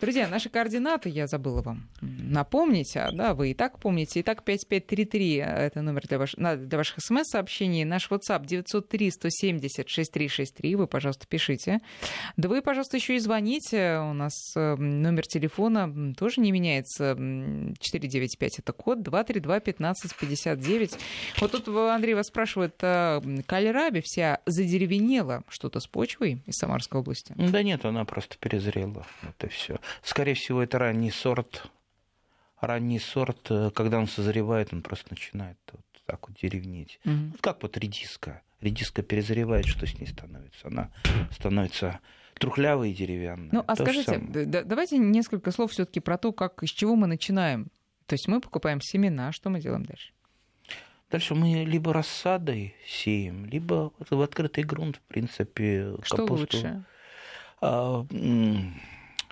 [0.00, 2.96] Друзья, наши координаты я забыла вам напомнить.
[2.96, 4.20] А, да, вы и так помните.
[4.20, 6.36] Итак, 5533— это номер для, ваш...
[6.36, 7.82] для ваших смс-сообщений.
[7.82, 10.76] Наш WhatsApp 903-170-6363.
[10.76, 11.80] Вы, пожалуйста, пишите.
[12.36, 13.98] Да вы, пожалуйста, еще и звоните.
[13.98, 17.16] У нас э, номер телефона тоже не меняется.
[17.80, 20.98] 495— это код 232 1559.
[21.40, 27.34] Вот тут Андрей вас спрашивает, а, кальраби вся задеревенела что-то с почвой из Самарской области?
[27.36, 29.06] Да нет, она просто перезрела.
[29.22, 29.80] Это все.
[30.02, 31.70] Скорее всего, это ранний сорт.
[32.60, 37.00] Ранний сорт, э, когда он созревает, он просто начинает вот так вот деревнеть.
[37.04, 37.14] Угу.
[37.32, 38.42] Вот как вот редиска.
[38.60, 40.68] Редиска перезревает, что с ней становится?
[40.68, 40.90] Она
[41.32, 41.98] становится
[42.34, 43.48] трухлявой и деревянной.
[43.52, 47.06] Ну, а То скажите, давайте несколько слов все таки про то, как, из чего мы
[47.06, 47.68] начинаем.
[48.12, 50.12] То есть мы покупаем семена, что мы делаем дальше?
[51.10, 56.56] Дальше мы либо рассадой сеем, либо в открытый грунт, в принципе, Что капусту.
[56.58, 56.84] лучше?
[57.62, 58.06] А,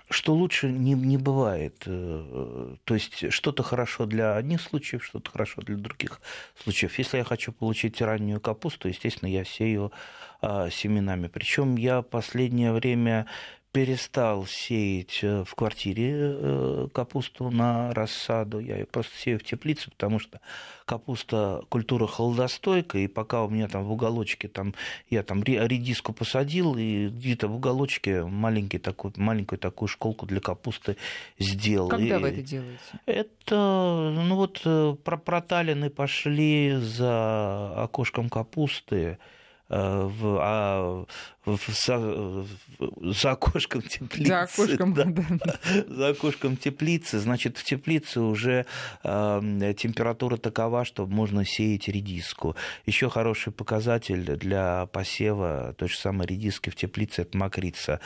[0.08, 1.82] что лучше не, не бывает.
[1.84, 6.22] Э, то есть что-то хорошо для одних случаев, что-то хорошо для других
[6.56, 6.98] случаев.
[6.98, 9.92] Если я хочу получить раннюю капусту, естественно, я сею
[10.40, 11.28] а, семенами.
[11.28, 13.26] Причем я последнее время
[13.72, 18.58] перестал сеять э, в квартире э, капусту на рассаду.
[18.58, 20.40] Я ее просто сею в теплице, потому что
[20.84, 24.74] капуста культура холодостойкая, и пока у меня там в уголочке, там,
[25.08, 30.96] я там редиску посадил, и где-то в уголочке маленький такой, маленькую такую школку для капусты
[31.38, 31.88] сделал.
[31.88, 32.80] Когда и вы это делаете?
[33.06, 39.18] Это, ну вот, э, проталины пошли за окошком капусты,
[39.70, 41.04] а
[41.46, 42.44] в, за,
[43.00, 44.28] за окошком теплицы.
[44.28, 45.04] За окошком, да.
[45.04, 45.58] да.
[45.86, 47.18] За окошком теплицы.
[47.18, 48.66] Значит, в теплице уже
[49.02, 52.56] э, температура такова, что можно сеять редиску.
[52.84, 58.00] Еще хороший показатель для посева той же самой редиски в теплице– это макрица.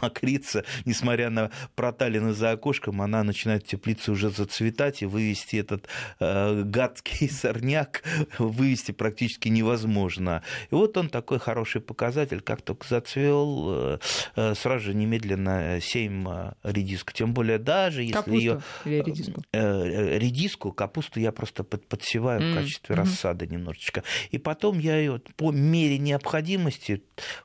[0.00, 5.88] Макрица, несмотря на проталины за окошком, она начинает в теплице уже зацветать, и вывести этот
[6.20, 8.02] э, гадкий сорняк
[8.38, 10.42] вывести практически невозможно.
[10.70, 13.98] И вот он такой хороший показатель, как только зацвел, э,
[14.36, 17.12] э, сразу же немедленно сеем э, редиску.
[17.12, 18.62] Тем более даже если Капусту ее...
[18.84, 19.42] Или редиску?
[19.52, 22.52] Редиску, капусту я просто подсеваю mm.
[22.52, 22.98] в качестве mm-hmm.
[22.98, 24.02] рассады немножечко.
[24.30, 27.02] И потом я ее по мере необходимости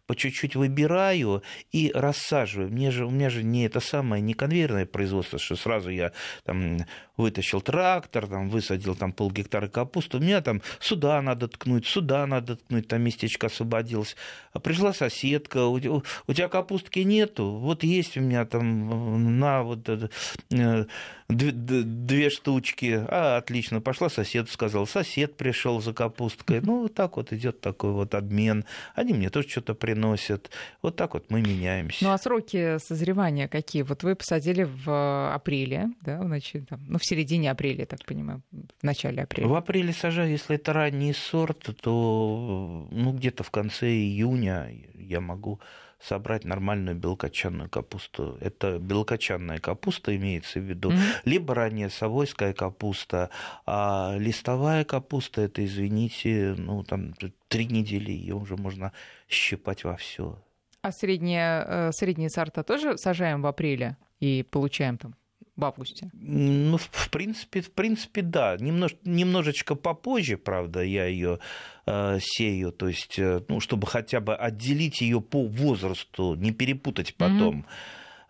[0.08, 2.72] по чуть-чуть выбираю и рассаживаю.
[2.72, 6.12] Мне же, у меня же не это самое, не конвейерное производство, что сразу я
[6.44, 6.80] там
[7.18, 12.58] вытащил трактор, там, высадил там полгектара капусты, у меня там сюда надо ткнуть, сюда надо
[12.58, 14.16] ткнуть, там местечко освободилось.
[14.54, 19.90] А пришла соседка, у, у тебя капустки нету, вот есть у меня там на вот
[19.90, 20.86] э,
[21.28, 23.04] две, штучки.
[23.08, 26.62] А, отлично, пошла сосед, сказал, сосед пришел за капусткой.
[26.62, 28.66] Ну, вот так вот идет такой вот обмен.
[28.94, 30.52] Они мне тоже что-то приносят.
[30.82, 32.04] Вот так вот мы меняемся.
[32.06, 33.82] Ну, а сроки созревания какие?
[33.82, 38.42] Вот вы посадили в апреле, да, начале, там, ну, в середине апреля, я так понимаю,
[38.52, 39.48] в начале апреля.
[39.48, 45.60] В апреле сажаю, если это ранний сорт, то ну, где-то в конце июня я могу
[46.00, 48.38] собрать нормальную белокочанную капусту.
[48.42, 51.22] Это белокочанная капуста имеется в виду, mm-hmm.
[51.26, 53.30] либо ранняя совойская капуста,
[53.66, 57.14] а листовая капуста это, извините, ну там
[57.48, 58.92] три недели ее уже можно
[59.30, 60.38] щипать во все.
[60.82, 65.16] А средние, э, средние сорта тоже сажаем в апреле и получаем там
[65.56, 66.10] в августе?
[66.14, 68.58] Ну, в принципе, в принципе, да.
[68.60, 71.40] Немнож, немножечко попозже, правда, я ее
[71.86, 77.16] э, сею, то есть, э, ну, чтобы хотя бы отделить ее по возрасту, не перепутать
[77.16, 77.60] потом.
[77.60, 77.66] Mm-hmm.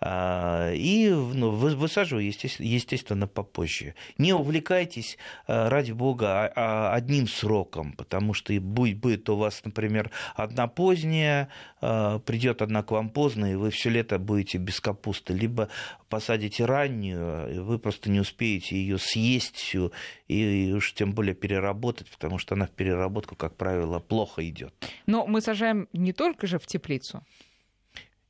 [0.08, 3.96] А, и ну, высаживаю, естественно, попозже.
[4.20, 10.12] Не увлекайтесь, а, ради бога, а, одним сроком, потому что будет, будет у вас, например,
[10.36, 15.34] одна поздняя, придет одна к вам поздно, и вы все лето будете без капусты.
[15.34, 15.70] Либо
[16.10, 19.92] посадите раннюю, и вы просто не успеете ее съесть всю,
[20.28, 24.74] и уж тем более переработать, потому что она в переработку, как правило, плохо идет.
[25.06, 27.24] Но мы сажаем не только же в теплицу.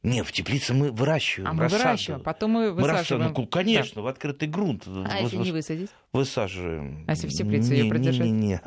[0.06, 1.50] Не, в теплице мы выращиваем.
[1.50, 1.84] А мы рассаду.
[1.84, 3.32] выращиваем, потом мы высаживаем.
[3.32, 4.02] Мы, ну, конечно, да.
[4.02, 4.84] в открытый грунт.
[4.88, 5.90] А если не высадить?
[6.14, 7.04] Высаживаем.
[7.08, 8.28] А если в теплице не, ее продержать?
[8.28, 8.60] Не, не,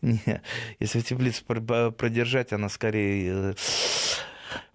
[0.00, 0.42] не, не.
[0.78, 3.54] Если в теплице продержать, она скорее э,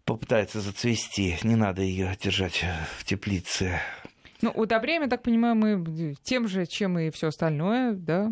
[0.03, 1.37] попытается зацвести.
[1.43, 2.65] Не надо ее держать
[2.97, 3.79] в теплице.
[4.41, 8.29] Ну, удобряем, я так понимаю, мы тем же, чем и все остальное, да?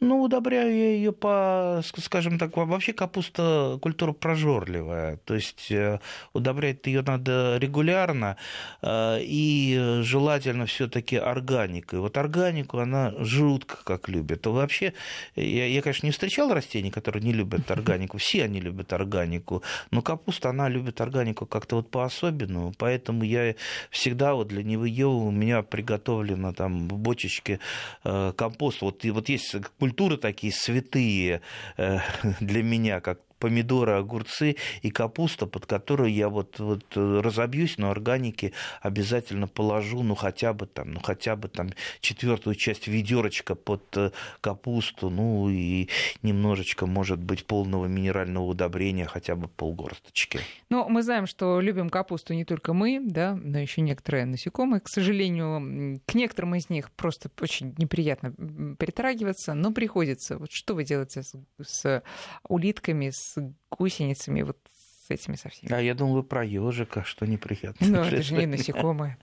[0.00, 5.18] Ну, удобряю я ее по, скажем так, вообще капуста культура прожорливая.
[5.24, 6.00] То есть э,
[6.32, 8.36] удобрять ее надо регулярно
[8.82, 12.00] э, и желательно все-таки органикой.
[12.00, 14.46] Вот органику она жутко как любит.
[14.46, 14.92] Вообще,
[15.34, 18.18] я, я, конечно, не встречал растений, которые не любят органику.
[18.18, 19.62] Все они любят органику.
[19.90, 22.72] Но капуста, она любит органику как-то вот по-особенному.
[22.76, 23.54] Поэтому я
[23.90, 27.60] всегда вот для нее у меня приготовлено там в бочечке
[28.04, 28.82] э, компост.
[28.82, 29.56] Вот, и вот есть
[29.86, 31.40] культуры такие святые
[31.76, 31.98] э,
[32.40, 38.52] для меня, как помидоры, огурцы и капуста, под которую я вот, вот разобьюсь, но органики
[38.80, 41.70] обязательно положу, ну хотя бы там, ну хотя бы там
[42.00, 45.88] четвертую часть ведерочка под э, капусту, ну и
[46.22, 50.40] немножечко, может быть, полного минерального удобрения, хотя бы полгорсточки.
[50.70, 54.80] Ну, мы знаем, что любим капусту не только мы, да, но еще некоторые насекомые.
[54.80, 58.32] К сожалению, к некоторым из них просто очень неприятно
[58.78, 60.38] притрагиваться, но приходится.
[60.38, 62.02] Вот что вы делаете с, с
[62.48, 63.25] улитками, с
[63.70, 64.58] гусеницами, вот
[65.06, 65.72] с этими со всеми.
[65.72, 67.86] А я думал, вы про ежика, что неприятно.
[67.86, 69.18] Ну, это же не насекомые.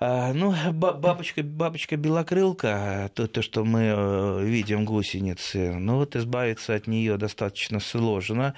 [0.00, 6.76] А, ну, бабочка, бабочка белокрылка, то, то, что мы э, видим гусеницы, ну вот избавиться
[6.76, 8.54] от нее достаточно сложно.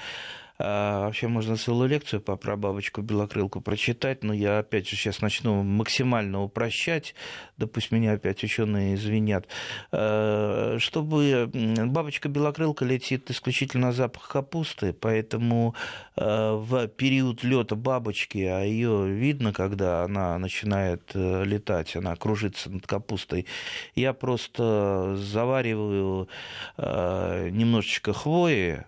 [0.62, 5.62] А, вообще можно целую лекцию по прабабочку белокрылку прочитать, но я опять же сейчас начну
[5.62, 7.14] максимально упрощать,
[7.56, 9.48] да пусть меня опять ученые извинят.
[9.90, 15.74] А, чтобы бабочка белокрылка летит исключительно запах капусты, поэтому
[16.14, 22.70] а, в период лета бабочки, а ее видно, когда она начинает э, летать, она кружится
[22.70, 23.46] над капустой,
[23.94, 26.28] я просто завариваю
[26.76, 28.84] немножечко хвои,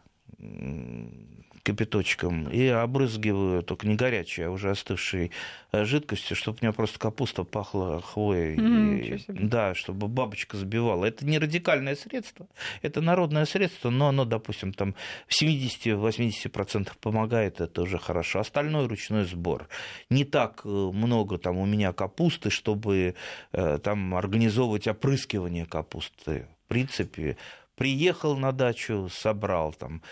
[1.62, 5.30] кипяточком и обрызгиваю, только не горячей, а уже остывшей
[5.70, 8.56] э, жидкостью, чтобы у меня просто капуста пахла хвоей.
[8.56, 11.04] Mm, и, да, чтобы бабочка забивала.
[11.04, 12.48] Это не радикальное средство,
[12.82, 14.94] это народное средство, но оно, допустим, там
[15.28, 18.40] в 70-80% помогает, это уже хорошо.
[18.40, 19.68] Остальное ручной сбор.
[20.10, 23.14] Не так э, много там у меня капусты, чтобы
[23.52, 26.48] э, там организовывать опрыскивание капусты.
[26.64, 27.36] В принципе,
[27.82, 30.02] приехал на дачу, собрал там,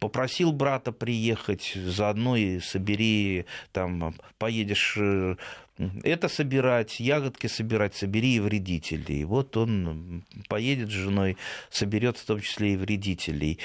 [0.00, 5.36] попросил брата приехать, заодно и собери, там, поедешь э,
[6.02, 9.24] это собирать, ягодки собирать, собери и вредителей.
[9.24, 11.36] Вот он поедет с женой,
[11.68, 13.58] соберет в том числе и вредителей.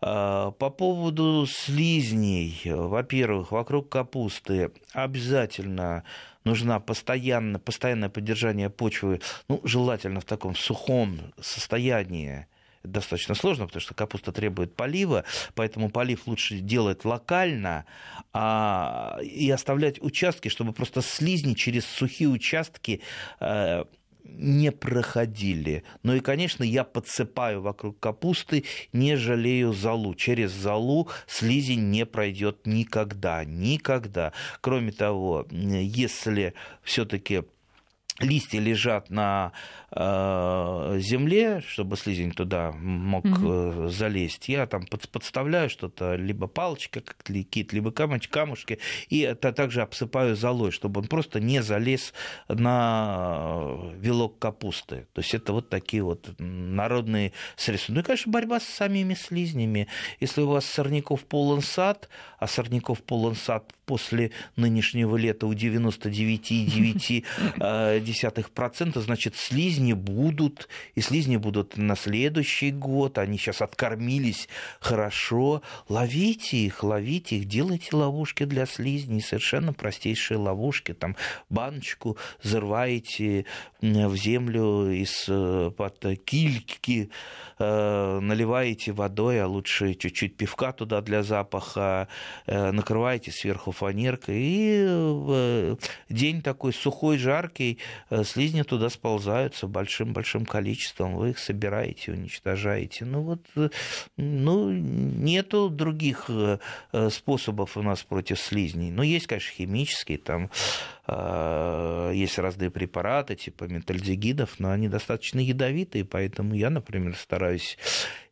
[0.00, 6.04] А, по поводу слизней, во-первых, вокруг капусты обязательно
[6.46, 12.46] нужна постоянно, постоянное поддержание почвы, ну, желательно в таком сухом состоянии,
[12.84, 17.84] достаточно сложно, потому что капуста требует полива, поэтому полив лучше делать локально
[18.32, 23.02] а, и оставлять участки, чтобы просто слизни через сухие участки
[23.40, 23.86] а,
[24.28, 25.84] не проходили.
[26.02, 30.14] Ну и, конечно, я подсыпаю вокруг капусты, не жалею залу.
[30.14, 34.32] Через залу слизень не пройдет никогда, никогда.
[34.60, 37.44] Кроме того, если все-таки
[38.20, 39.52] листья лежат на
[39.90, 43.88] э, земле, чтобы слизень туда мог угу.
[43.88, 49.82] залезть, я там подставляю что-то, либо палочка, как кит, либо камочки, камушки, и это также
[49.82, 52.14] обсыпаю золой, чтобы он просто не залез
[52.48, 55.06] на вилок капусты.
[55.12, 57.92] То есть это вот такие вот народные средства.
[57.92, 59.88] Ну и, конечно, борьба с самими слизнями.
[60.20, 67.24] Если у вас сорняков полон сад, а сорняков полон сад после нынешнего лета у 99,9%,
[69.00, 74.48] значит, слизни будут, и слизни будут на следующий год, они сейчас откормились
[74.80, 75.62] хорошо.
[75.88, 81.16] Ловите их, ловите их, делайте ловушки для слизней, совершенно простейшие ловушки, там
[81.48, 83.46] баночку зарываете
[83.80, 87.10] в землю из-под кильки,
[87.58, 92.08] э, наливаете водой, а лучше чуть-чуть пивка туда для запаха,
[92.46, 95.76] э, накрываете сверху фанеркой, и
[96.08, 103.04] день такой сухой, жаркий, э, слизни туда сползаются большим-большим количеством, вы их собираете, уничтожаете.
[103.04, 103.40] Ну вот,
[104.16, 106.30] ну, нету других
[107.10, 108.90] способов у нас против слизней.
[108.90, 110.50] Ну, есть, конечно, химические, там
[111.08, 117.78] есть разные препараты, типа метальдегидов, но они достаточно ядовитые, поэтому я, например, стараюсь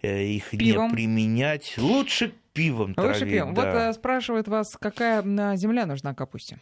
[0.02, 0.88] э, их пивом.
[0.88, 1.74] не применять.
[1.78, 3.54] Лучше пивом Лучше травить, пивом.
[3.54, 3.62] Да.
[3.62, 5.22] Вот э, спрашивают вас, какая
[5.56, 6.58] земля нужна капусте?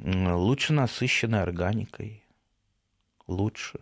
[0.00, 2.24] Лучше насыщенной органикой.
[3.26, 3.80] Лучше.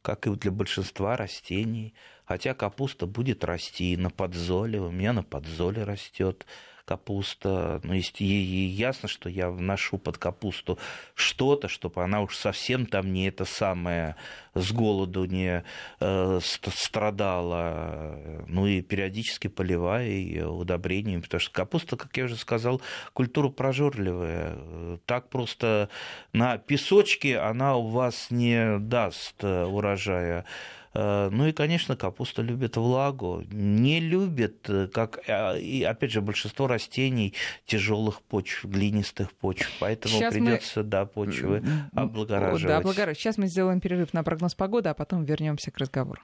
[0.00, 1.94] Как и для большинства растений.
[2.30, 4.80] Хотя капуста будет расти на подзоле.
[4.80, 6.46] У меня на подзоле растет
[6.84, 10.78] капуста, ну, есть, ей ясно, что я вношу под капусту
[11.14, 14.14] что-то, чтобы она уж совсем там не это самое
[14.54, 15.64] с голоду не
[15.98, 22.80] э, страдала, ну и периодически поливая ее удобрениями, потому что капуста, как я уже сказал,
[23.12, 24.98] культура прожорливая.
[25.06, 25.88] Так просто
[26.32, 30.44] на песочке она у вас не даст урожая.
[30.92, 33.44] Ну и, конечно, капуста любит влагу.
[33.50, 39.70] Не любит, как, и опять же, большинство растений тяжелых почв, глинистых почв.
[39.78, 40.86] Поэтому Сейчас придется, мы...
[40.86, 41.62] да, почвы
[41.94, 42.66] облагораживать.
[42.66, 43.18] Да, облагораживать.
[43.18, 46.22] Сейчас мы сделаем перерыв на прогноз погоды, а потом вернемся к разговору.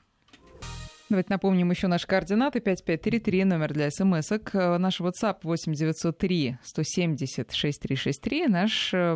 [1.09, 2.59] Давайте напомним еще наши координаты.
[2.59, 4.53] 5533, номер для смс-ок.
[4.55, 8.49] Наш WhatsApp 8903 170 6363.
[8.49, 9.15] Наш э,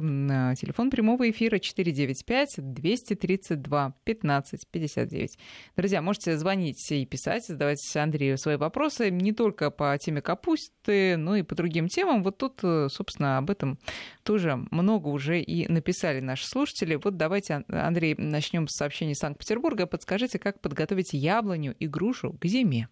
[0.57, 5.39] телефон прямого эфира 495 232 15 59.
[5.77, 11.35] Друзья, можете звонить и писать, задавать Андрею свои вопросы не только по теме капусты, но
[11.35, 12.23] и по другим темам.
[12.23, 13.81] Вот тут, э, собственно, об этом
[14.23, 16.95] тоже много уже и написали наши слушатели.
[16.95, 19.87] Вот давайте, Андрей, начнем с сообщений Санкт-Петербурга.
[19.87, 22.89] Подскажите, как подготовить яблоню и грушу к зиме?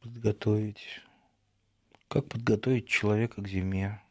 [0.00, 1.00] Подготовить.
[2.08, 4.02] Как подготовить человека к зиме?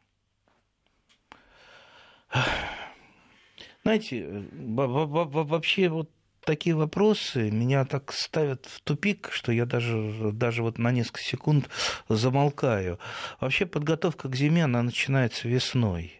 [3.82, 6.10] Знаете, вообще вот
[6.44, 11.68] такие вопросы меня так ставят в тупик, что я даже, даже вот на несколько секунд
[12.08, 12.98] замолкаю.
[13.40, 16.19] Вообще подготовка к зиме, она начинается весной.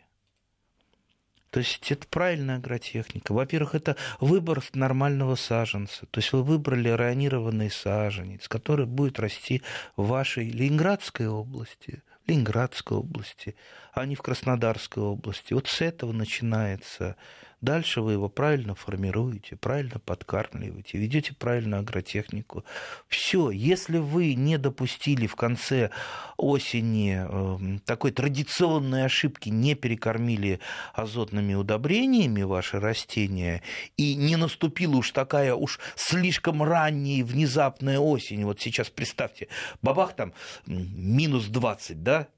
[1.51, 3.33] То есть это правильная агротехника.
[3.33, 6.07] Во-первых, это выбор нормального саженца.
[6.07, 9.63] То есть вы выбрали районированный саженец, который будет расти
[9.97, 13.57] в вашей Ленинградской области, Ленинградской области,
[13.93, 15.53] а не в Краснодарской области.
[15.53, 17.17] Вот с этого начинается
[17.61, 22.65] Дальше вы его правильно формируете, правильно подкармливаете, ведете правильную агротехнику.
[23.07, 25.91] Все, если вы не допустили в конце
[26.39, 30.61] осени эм, такой традиционной ошибки, не перекормили
[30.95, 33.63] азотными удобрениями ваши растения,
[33.99, 39.49] и не наступила уж такая уж слишком ранняя внезапная осень, вот сейчас представьте,
[39.83, 40.33] бабах там
[40.67, 42.29] минус 20, да,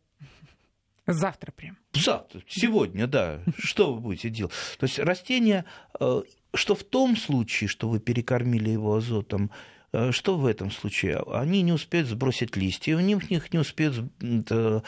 [1.07, 1.77] Завтра прям.
[1.93, 3.41] Завтра, сегодня, да.
[3.59, 4.53] Что вы будете делать?
[4.79, 5.65] То есть растение,
[5.99, 6.23] э,
[6.55, 9.51] что в том случае, что вы перекормили его азотом,
[9.93, 11.23] э, что в этом случае?
[11.33, 14.81] Они не успеют сбросить листья, у них не успеют э,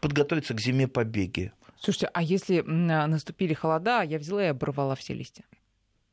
[0.00, 1.52] подготовиться к зиме побеги.
[1.78, 5.44] Слушайте, а если наступили холода, я взяла и оборвала все листья?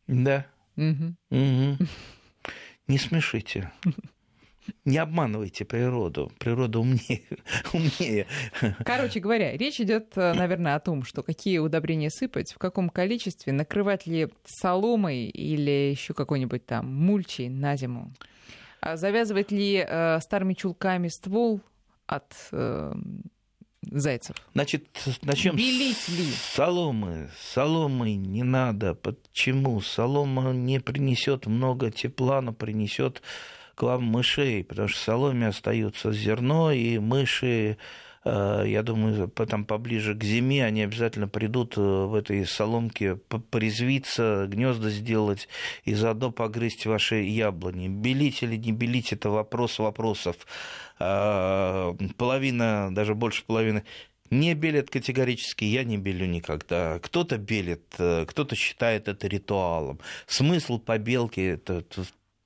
[0.07, 0.45] Да.
[0.75, 1.15] Угу.
[1.31, 1.77] Угу.
[2.87, 3.71] Не смешите.
[4.85, 6.31] Не обманывайте природу.
[6.39, 7.23] Природа умнее.
[7.73, 8.27] умнее.
[8.85, 13.53] Короче говоря, речь идет, э, наверное, о том, что какие удобрения сыпать, в каком количестве,
[13.53, 18.13] накрывать ли соломой или еще какой-нибудь там мульчей на зиму.
[18.81, 21.61] А завязывать ли э, старыми чулками ствол
[22.05, 22.93] от э,
[23.91, 24.35] зайцев.
[24.53, 24.87] Значит,
[25.21, 26.25] начнем Белить ли?
[26.53, 27.29] соломы.
[27.53, 28.95] Соломы не надо.
[28.95, 29.81] Почему?
[29.81, 33.21] Солома не принесет много тепла, но принесет
[33.75, 37.77] к вам мышей, потому что в соломе остаются зерно, и мыши,
[38.23, 44.45] э, я думаю, потом поближе к зиме они обязательно придут э, в этой соломке порезвиться,
[44.47, 45.47] гнезда сделать
[45.85, 47.87] и заодно погрызть ваши яблони.
[47.87, 50.35] Белить или не белить– это вопрос вопросов.
[50.99, 53.83] Э, половина, даже больше половины
[54.29, 56.97] не белят категорически, я не белю никогда.
[56.99, 59.99] Кто-то белит, кто-то считает это ритуалом.
[60.25, 61.83] Смысл побелки это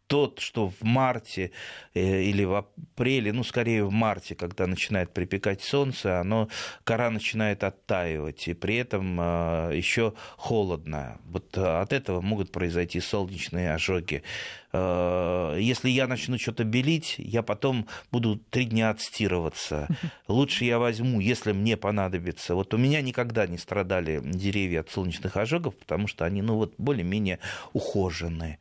[0.07, 1.51] тот, что в марте
[1.93, 6.49] э, или в апреле, ну, скорее в марте, когда начинает припекать солнце, оно,
[6.83, 11.19] кора начинает оттаивать, и при этом э, еще холодно.
[11.25, 14.23] Вот от этого могут произойти солнечные ожоги.
[14.71, 19.87] Э, если я начну что-то белить, я потом буду три дня отстирываться.
[20.27, 22.55] Лучше я возьму, если мне понадобится.
[22.55, 26.75] Вот у меня никогда не страдали деревья от солнечных ожогов, потому что они, ну, вот
[26.77, 27.39] более-менее
[27.73, 28.59] ухоженные.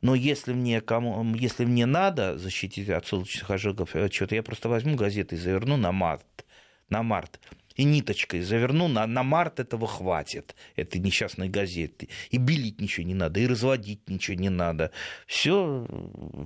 [0.00, 4.68] Но если мне, кому, если мне надо защитить от солнечных ожогов, э, что-то я просто
[4.68, 6.46] возьму газеты и заверну на март.
[6.88, 7.38] На март
[7.76, 12.08] и ниточкой заверну, на, на март этого хватит, этой несчастной газеты.
[12.30, 14.90] И белить ничего не надо, и разводить ничего не надо.
[15.26, 15.86] Все,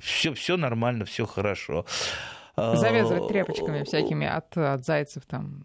[0.01, 1.87] все, все нормально, все хорошо.
[2.57, 5.63] Завязывать тряпочками всякими от, от зайцев там.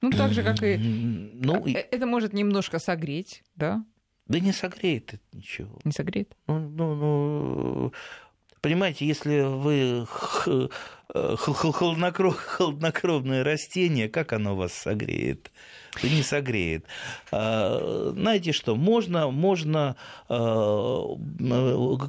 [0.00, 0.76] Ну, так же, как и...
[0.76, 3.84] Ну, э, это может немножко согреть, да?
[4.26, 5.78] Да не согреет это ничего.
[5.84, 6.36] Не согреет?
[6.46, 7.92] Ну, ну, ну
[8.60, 10.06] понимаете, если вы
[11.12, 15.50] холоднокров, холоднокровное растение, как оно вас согреет?
[16.00, 16.86] Да не согреет.
[17.30, 19.96] А, знаете что, можно, можно
[20.28, 21.04] а,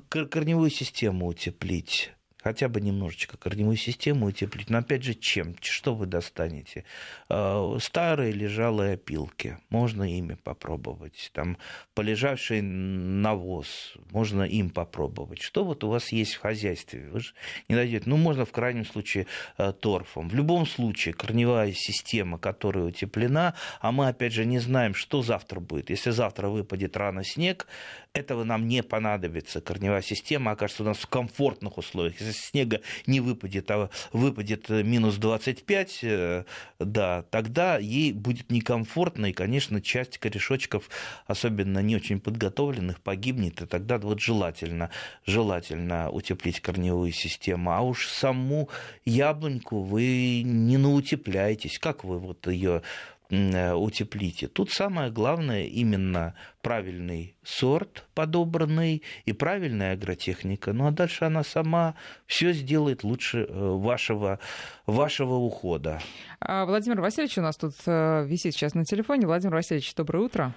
[0.10, 2.14] корневую систему утеплить
[2.44, 4.70] хотя бы немножечко корневую систему утеплить.
[4.70, 5.56] Но опять же, чем?
[5.62, 6.84] Что вы достанете?
[7.30, 11.32] А, старые лежалые опилки, можно ими попробовать.
[11.34, 11.58] Там
[11.94, 15.42] полежавший навоз, можно им попробовать.
[15.42, 17.08] Что вот у вас есть в хозяйстве?
[17.10, 17.34] Вы же
[17.70, 18.04] не дойдете.
[18.08, 19.28] Ну, можно в крайнем случае
[19.58, 20.30] а, торфом.
[20.30, 25.60] В любом случае, корневая система, которая утеплена, а мы, опять же, не знаем, что завтра
[25.60, 25.90] будет.
[25.90, 27.68] Если завтра выпадет рано снег,
[28.14, 29.62] этого нам не понадобится.
[29.62, 32.20] Корневая система окажется у нас в комфортных условиях.
[32.20, 36.44] Если снега не выпадет, а выпадет минус 25, э,
[36.80, 40.90] да, тогда ей будет некомфортно, и, конечно, часть корешочков,
[41.28, 44.90] особенно не очень подготовленных, погибнет, и тогда вот желательно,
[45.26, 47.72] желательно утеплить корневую систему.
[47.72, 48.70] А уж саму
[49.06, 51.80] яблоньку вы не наутепляетесь.
[51.80, 52.82] Как вы вот ее Э,
[53.30, 54.48] утеплите.
[54.48, 60.74] Тут самое главное именно правильный сорт подобранный и правильная агротехника.
[60.74, 61.96] Ну а дальше она сама
[62.26, 64.40] все сделает лучше э, вашего,
[64.86, 66.00] вашего ухода.
[66.40, 69.28] А Владимир Васильевич у нас тут э, висит сейчас на телефоне.
[69.28, 70.54] Владимир Васильевич, доброе утро.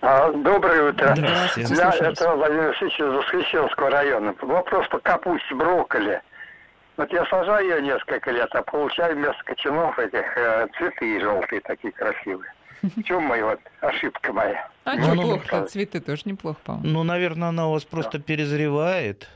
[0.00, 1.14] А, доброе утро.
[1.16, 1.74] Здравствуйте.
[1.74, 4.34] Я, это Владимир Васильевич из Воскресенского района.
[4.42, 6.22] Вопрос по капусте, брокколи.
[6.96, 11.92] Вот я сажаю ее несколько лет, а получаю вместо кочанов этих э, цветы желтые такие
[11.92, 12.52] красивые.
[12.82, 14.68] В чем моя вот ошибка моя?
[14.84, 16.88] А ну, неплохо, ну, цветы тоже неплохо, по-моему.
[16.88, 18.24] Ну, наверное, она у вас просто да.
[18.24, 19.28] перезревает.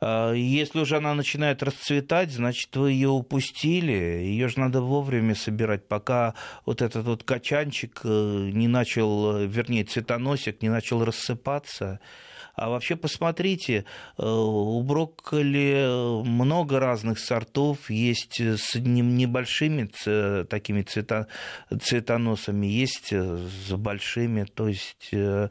[0.00, 3.92] А, если уже она начинает расцветать, значит, вы ее упустили.
[3.92, 6.34] Ее же надо вовремя собирать, пока
[6.66, 8.08] вот этот вот качанчик э,
[8.52, 12.00] не начал, э, вернее, цветоносик не начал рассыпаться.
[12.54, 13.84] А вообще посмотрите,
[14.16, 19.90] э, у брокколи много разных сортов, есть с небольшими
[20.44, 21.26] такими цвета,
[21.80, 25.48] цветоносами, есть с большими, то есть э,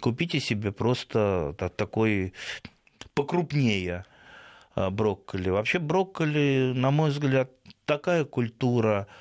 [0.00, 2.34] купите себе просто такой
[3.14, 4.04] покрупнее
[4.76, 5.48] э, брокколи.
[5.48, 7.50] Вообще брокколи, на мой взгляд,
[7.86, 9.20] такая культура, Э,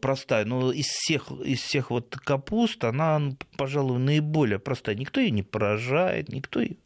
[0.00, 0.44] простая.
[0.44, 3.20] Но из всех, из всех вот капуст она,
[3.56, 4.94] пожалуй, наиболее простая.
[4.94, 6.76] Никто ее не поражает, никто ее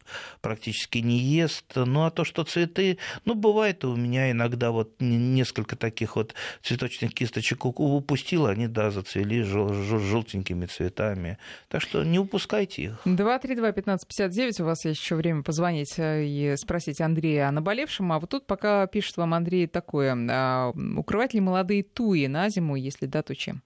[0.41, 1.65] практически не ест.
[1.75, 6.33] Ну, а то, что цветы, ну, бывает у меня иногда вот несколько таких вот
[6.63, 11.37] цветочных кисточек упустил, они, да, зацвели желтенькими цветами.
[11.67, 13.01] Так что не упускайте их.
[13.05, 18.11] 232-1559, у вас есть еще время позвонить э, и спросить Андрея о наболевшем.
[18.11, 20.15] А вот тут пока пишет вам Андрей такое.
[20.29, 23.61] А, укрывать ли молодые туи на зиму если да, то чем?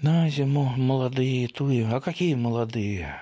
[0.00, 1.82] На зиму молодые туи.
[1.82, 3.20] А какие молодые?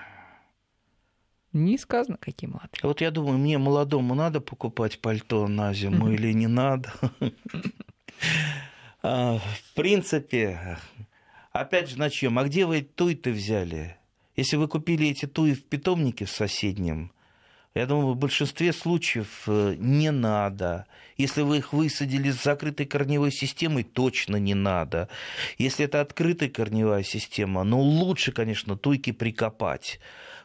[1.53, 2.81] Не сказано, какие молодые.
[2.83, 6.91] Вот я думаю, мне молодому надо покупать пальто на зиму или не надо?
[9.03, 10.79] А, в принципе,
[11.51, 12.39] опять же, на чем?
[12.39, 13.95] А где вы туи-то взяли?
[14.35, 17.11] Если вы купили эти туи в питомнике в соседнем,
[17.77, 20.85] я думаю, в большинстве случаев э, не надо.
[21.17, 25.09] Если вы их высадили с закрытой корневой системой, точно не надо.
[25.57, 29.99] Если это открытая корневая система, ну лучше, конечно, туйки прикопать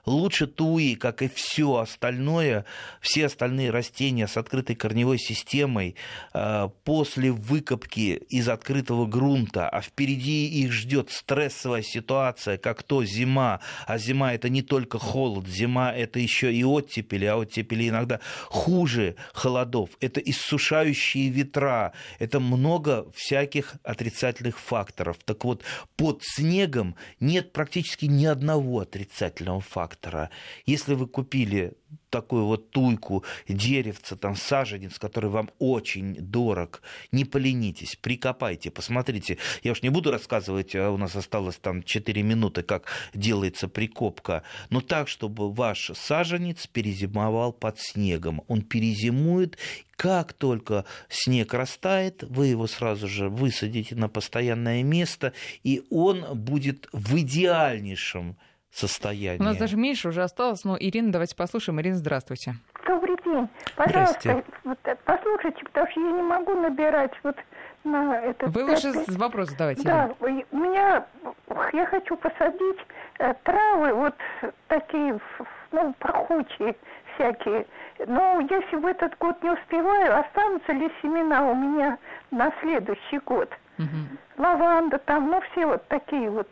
[0.07, 2.64] лучше туи, как и все остальное,
[3.00, 5.94] все остальные растения с открытой корневой системой
[6.34, 13.61] э, после выкопки из открытого грунта, а впереди их ждет стрессовая ситуация, как то зима,
[13.86, 19.14] а зима это не только холод, зима это еще и оттепели, а оттепели иногда хуже
[19.32, 25.18] холодов, это иссушающие ветра, это много всяких отрицательных факторов.
[25.24, 25.62] Так вот,
[25.96, 30.30] под снегом нет практически ни одного отрицательного фактора фактора.
[30.66, 31.74] Если вы купили
[32.11, 39.38] такую вот туйку, деревца, там, саженец, который вам очень дорог, не поленитесь, прикопайте, посмотрите.
[39.62, 44.43] Я уж не буду рассказывать, а у нас осталось там 4 минуты, как делается прикопка,
[44.70, 48.43] но так, чтобы ваш саженец перезимовал под снегом.
[48.49, 49.59] Он перезимует,
[49.97, 55.32] как только снег растает, вы его сразу же высадите на постоянное место,
[55.62, 58.36] и он будет в идеальнейшем
[58.73, 59.41] состояние.
[59.41, 61.81] У нас даже меньше уже осталось, но Ирина, давайте послушаем.
[61.81, 62.55] Ирина, здравствуйте.
[62.87, 63.49] Добрый день.
[63.77, 67.37] Пожалуйста, вот, э, послушайте, потому что я не могу набирать вот
[67.85, 68.55] на этот...
[68.55, 69.83] Вы лучше с вопрос задавайте.
[69.83, 70.45] Да, Ирина.
[70.51, 71.07] у меня,
[71.73, 72.79] я хочу посадить
[73.18, 74.14] э, травы вот
[74.68, 75.18] такие,
[75.73, 76.75] ну, пахучие
[77.14, 77.66] всякие.
[78.07, 81.99] Но если в этот год не успеваю, останутся ли семена у меня
[82.31, 83.51] на следующий год?
[83.79, 84.43] Угу.
[84.43, 86.49] Лаванда там, ну, все вот такие вот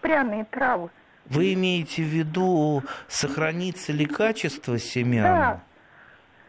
[0.00, 0.90] пряные травы.
[1.32, 5.24] Вы имеете в виду, сохранится ли качество семян?
[5.24, 5.62] Да.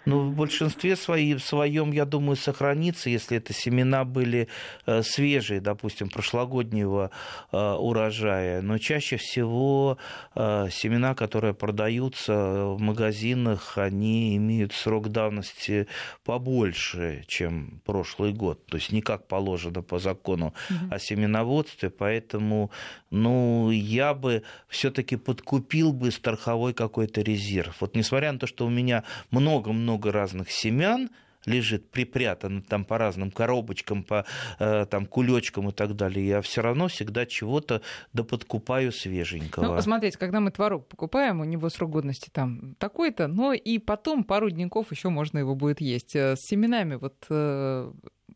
[0.06, 4.50] Ну, в большинстве свои, в своем, я думаю, сохранится, если это семена были
[4.86, 7.10] э, свежие, допустим, прошлогоднего
[7.52, 8.62] э, урожая.
[8.62, 9.98] Но чаще всего
[10.36, 15.88] э, семена, которые продаются в магазинах, они имеют срок давности
[16.26, 18.66] побольше, чем прошлый год.
[18.66, 20.94] То есть не как положено по закону угу.
[20.94, 21.90] о семеноводстве.
[21.90, 22.72] Поэтому,
[23.10, 27.78] ну, я бы все-таки подкупил бы страховой какой-то резерв.
[27.80, 31.10] Вот несмотря на то, что у меня много-много много разных семян,
[31.46, 34.26] лежит припрятано там по разным коробочкам, по
[34.60, 37.82] э, там кулечкам и так далее, я все равно всегда чего-то
[38.14, 39.66] доподкупаю свеженького.
[39.66, 44.24] Ну, посмотрите, когда мы творог покупаем, у него срок годности там такой-то, но и потом
[44.24, 46.16] пару дняков еще можно его будет есть.
[46.16, 47.92] Э, с семенами вот э,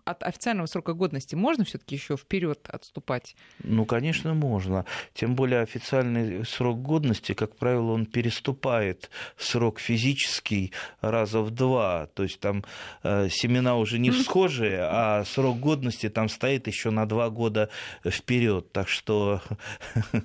[0.08, 3.36] от официального срока годности можно все-таки еще вперед отступать?
[3.64, 4.86] Ну, конечно, можно.
[5.14, 12.08] Тем более официальный срок годности, как правило, он переступает срок физический раза в два.
[12.14, 12.64] То есть там
[13.04, 17.70] э, семена уже не всхожие, а срок годности там стоит еще на два года
[18.06, 18.72] вперед.
[18.72, 19.42] Так что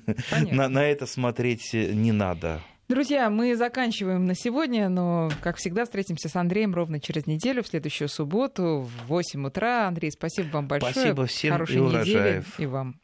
[0.50, 2.62] на, на это смотреть не надо.
[2.92, 7.66] Друзья, мы заканчиваем на сегодня, но, как всегда, встретимся с Андреем ровно через неделю, в
[7.66, 9.88] следующую субботу в 8 утра.
[9.88, 10.92] Андрей, спасибо вам большое.
[10.92, 13.01] Спасибо всем Хорошей и недели и вам.